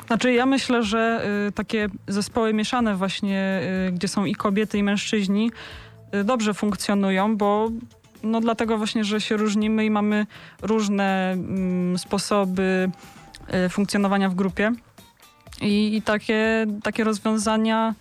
Znaczy 0.08 0.34
ja 0.34 0.46
myślę, 0.46 0.84
że 0.84 1.28
y, 1.48 1.52
takie 1.52 1.90
zespoły 2.08 2.54
mieszane 2.54 2.96
właśnie, 2.96 3.62
y, 3.88 3.92
gdzie 3.92 4.08
są 4.08 4.26
i 4.26 4.36
kobiety 4.36 4.78
i 4.78 4.84
mężczyźni, 4.84 5.52
y, 6.16 6.24
dobrze 6.24 6.54
funkcjonują, 6.54 7.38
bo 7.38 7.70
no 8.24 8.42
dlatego 8.42 8.78
właśnie, 8.78 9.04
że 9.04 9.22
się 9.22 9.38
różnimy 9.38 9.86
i 9.86 9.90
mamy 9.90 10.26
różne 10.62 11.32
mm, 11.32 11.98
sposoby 11.98 12.92
y, 13.66 13.70
funkcjonowania 13.70 14.30
w 14.30 14.36
grupie. 14.36 14.72
I, 15.62 15.96
i 15.96 16.02
takie, 16.02 16.66
takie 16.84 17.04
rozwiązania, 17.04 17.96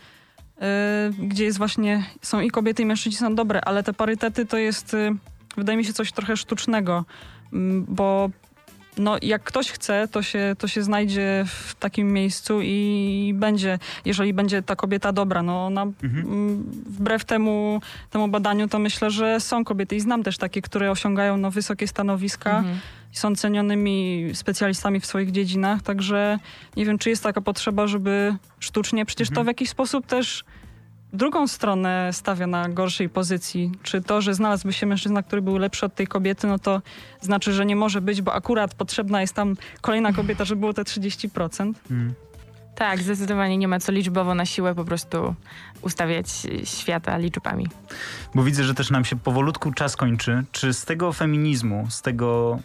y, 0.57 1.27
gdzie 1.27 1.45
jest 1.45 1.59
właśnie, 1.59 2.05
są 2.23 2.41
i 2.41 2.51
kobiety 2.51 2.83
i 2.83 2.87
mężczyźni 2.87 3.19
są 3.19 3.35
dobre, 3.35 3.61
ale 3.61 3.83
te 3.83 3.93
parytety 3.93 4.47
to 4.47 4.57
jest, 4.59 4.95
y, 4.95 5.15
wydaje 5.57 5.79
mi 5.79 5.85
się, 5.85 5.93
coś 5.93 6.13
trochę 6.13 6.37
sztucznego, 6.37 7.05
mm, 7.53 7.87
bo 7.89 8.31
no, 8.99 9.17
jak 9.23 9.43
ktoś 9.45 9.71
chce, 9.71 10.09
to 10.09 10.23
się, 10.23 10.57
to 10.59 10.69
się 10.69 10.83
znajdzie 10.83 11.45
w 11.47 11.75
takim 11.75 12.13
miejscu 12.13 12.61
i 12.63 13.33
będzie, 13.37 13.79
jeżeli 14.05 14.35
będzie 14.35 14.63
ta 14.63 14.77
kobieta 14.77 15.13
dobra, 15.13 15.43
no 15.43 15.67
ona 15.67 15.83
Mhm. 15.83 16.65
wbrew 16.87 17.25
temu, 17.25 17.81
temu 18.11 18.29
badaniu, 18.29 18.69
to 18.69 18.79
myślę, 18.79 19.11
że 19.11 19.41
są 19.41 19.65
kobiety 19.65 19.97
i 19.97 20.01
znam 20.01 20.23
też 20.23 20.39
takie, 20.39 20.63
które 20.63 20.91
osiągają 20.91 21.37
no, 21.37 21.51
wysokie 21.51 21.89
stanowiska 21.89 22.59
Mhm. 22.59 22.79
i 23.13 23.17
są 23.17 23.35
cenionymi 23.37 24.31
specjalistami 24.35 25.01
w 25.01 25.07
swoich 25.07 25.31
dziedzinach, 25.31 25.83
także 25.83 26.39
nie 26.77 26.85
wiem, 26.87 26.99
czy 26.99 27.11
jest 27.11 27.23
taka 27.23 27.41
potrzeba, 27.41 27.87
żeby 27.87 28.35
sztucznie, 28.61 29.07
przecież 29.07 29.29
to 29.29 29.33
Mhm. 29.33 29.45
w 29.45 29.49
jakiś 29.49 29.69
sposób 29.71 30.07
też 30.07 30.45
drugą 31.13 31.49
stronę 31.49 32.11
stawia 32.13 32.47
na 32.47 32.69
gorszej 32.69 33.09
pozycji. 33.09 33.73
Czy 33.83 34.03
to, 34.03 34.21
że 34.21 34.35
znalazłby 34.35 34.73
się 34.73 34.87
mężczyzna, 34.87 35.23
który 35.23 35.43
był 35.43 35.59
lepszy 35.59 35.87
od 35.87 35.95
tej 35.95 36.07
kobiety, 36.07 36.47
no 36.47 36.59
to 36.59 36.83
znaczy, 37.21 37.53
że 37.53 37.67
nie 37.67 37.77
może 37.77 38.01
być, 38.01 38.23
bo 38.23 38.35
akurat 38.35 38.75
potrzebna 38.75 39.21
jest 39.21 39.35
tam 39.35 39.55
kolejna 39.81 40.13
kobieta, 40.13 40.45
żeby 40.45 40.61
było 40.61 40.73
te 40.73 40.83
30%. 40.83 41.73
Mm. 41.91 42.15
Tak, 42.75 43.03
zdecydowanie 43.03 43.57
nie 43.59 43.69
ma 43.69 43.81
co 43.81 43.93
liczbowo 43.93 44.35
na 44.35 44.47
siłę 44.47 44.75
po 44.75 44.85
prostu 44.85 45.35
ustawiać 45.83 46.29
świata 46.65 47.17
liczbami. 47.17 47.67
Bo 48.35 48.43
widzę, 48.43 48.65
że 48.65 48.75
też 48.75 48.91
nam 48.91 49.05
się 49.05 49.17
powolutku 49.17 49.73
czas 49.73 49.97
kończy. 49.97 50.45
Czy 50.53 50.75
z 50.75 50.85
tego 50.85 51.13
feminizmu, 51.13 51.87
z 51.91 52.03
tego, 52.03 52.59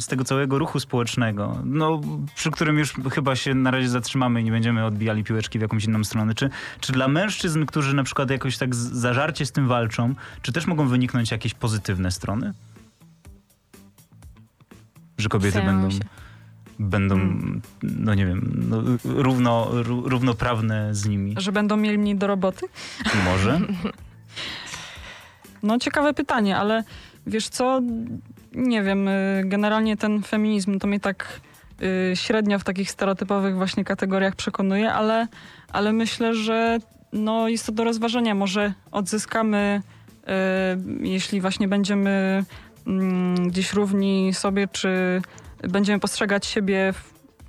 z 0.00 0.06
tego 0.06 0.24
całego 0.24 0.58
ruchu 0.58 0.80
społecznego, 0.80 1.58
no, 1.64 2.00
przy 2.34 2.50
którym 2.50 2.78
już 2.78 2.94
chyba 3.12 3.36
się 3.36 3.54
na 3.54 3.70
razie 3.70 3.88
zatrzymamy 3.88 4.40
i 4.40 4.44
nie 4.44 4.50
będziemy 4.50 4.84
odbijali 4.84 5.24
piłeczki 5.24 5.58
w 5.58 5.62
jakąś 5.62 5.84
inną 5.84 6.04
stronę, 6.04 6.34
czy, 6.34 6.50
czy 6.80 6.92
dla 6.92 7.08
mężczyzn, 7.08 7.66
którzy 7.66 7.96
na 7.96 8.04
przykład 8.04 8.30
jakoś 8.30 8.58
tak 8.58 8.74
zażarcie 8.74 9.46
z 9.46 9.52
tym 9.52 9.68
walczą, 9.68 10.14
czy 10.42 10.52
też 10.52 10.66
mogą 10.66 10.88
wyniknąć 10.88 11.30
jakieś 11.30 11.54
pozytywne 11.54 12.10
strony? 12.10 12.52
Że 15.18 15.28
kobiety 15.28 15.62
będą, 15.62 15.88
będą 16.78 17.16
Hmm. 17.16 17.62
no 17.82 18.14
nie 18.14 18.26
wiem, 18.26 18.64
no, 18.68 18.82
równo, 19.04 19.70
ró- 19.72 20.06
równoprawne 20.08 20.94
z 20.94 21.06
nimi? 21.08 21.34
Że 21.38 21.52
będą 21.52 21.76
mieli 21.76 21.98
mniej 21.98 22.16
do 22.16 22.26
roboty? 22.26 22.66
Może? 23.24 23.60
No 25.62 25.78
ciekawe 25.78 26.14
pytanie, 26.14 26.56
ale 26.56 26.84
wiesz 27.26 27.48
co, 27.48 27.80
nie 28.54 28.82
wiem, 28.82 29.08
y, 29.08 29.42
generalnie 29.44 29.96
ten 29.96 30.22
feminizm 30.22 30.78
to 30.78 30.86
mnie 30.86 31.00
tak 31.00 31.40
y, 31.82 32.16
średnio 32.16 32.58
w 32.58 32.64
takich 32.64 32.90
stereotypowych 32.90 33.56
właśnie 33.56 33.84
kategoriach 33.84 34.36
przekonuje, 34.36 34.92
ale, 34.92 35.28
ale 35.72 35.92
myślę, 35.92 36.34
że 36.34 36.78
no 37.12 37.48
jest 37.48 37.66
to 37.66 37.72
do 37.72 37.84
rozważenia. 37.84 38.34
Może 38.34 38.72
odzyskamy, 38.90 39.82
y, 41.02 41.08
jeśli 41.08 41.40
właśnie 41.40 41.68
będziemy 41.68 42.44
mm, 42.86 43.48
gdzieś 43.48 43.72
równi 43.72 44.34
sobie, 44.34 44.68
czy 44.68 45.22
będziemy 45.68 46.00
postrzegać 46.00 46.46
siebie, 46.46 46.94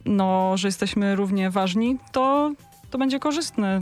no, 0.05 0.57
że 0.57 0.67
jesteśmy 0.67 1.15
równie 1.15 1.49
ważni, 1.49 1.97
to, 2.11 2.51
to 2.89 2.97
będzie 2.97 3.19
korzystne. 3.19 3.81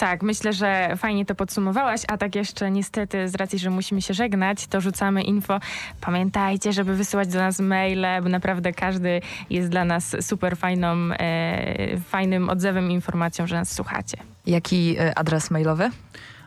Tak, 0.00 0.22
myślę, 0.22 0.52
że 0.52 0.96
fajnie 0.96 1.26
to 1.26 1.34
podsumowałaś, 1.34 2.02
a 2.08 2.18
tak 2.18 2.34
jeszcze 2.34 2.70
niestety 2.70 3.28
z 3.28 3.34
racji, 3.34 3.58
że 3.58 3.70
musimy 3.70 4.02
się 4.02 4.14
żegnać, 4.14 4.66
to 4.66 4.80
rzucamy 4.80 5.22
info. 5.22 5.60
Pamiętajcie, 6.00 6.72
żeby 6.72 6.94
wysyłać 6.94 7.28
do 7.28 7.38
nas 7.38 7.60
maile, 7.60 8.06
bo 8.22 8.28
naprawdę 8.28 8.72
każdy 8.72 9.20
jest 9.50 9.68
dla 9.68 9.84
nas 9.84 10.16
super 10.20 10.56
fajną, 10.56 10.96
e, 11.12 12.00
fajnym 12.00 12.50
odzewem 12.50 12.90
i 12.90 12.94
informacją, 12.94 13.46
że 13.46 13.56
nas 13.56 13.72
słuchacie. 13.72 14.16
Jaki 14.46 14.96
e, 14.98 15.18
adres 15.18 15.50
mailowy? 15.50 15.90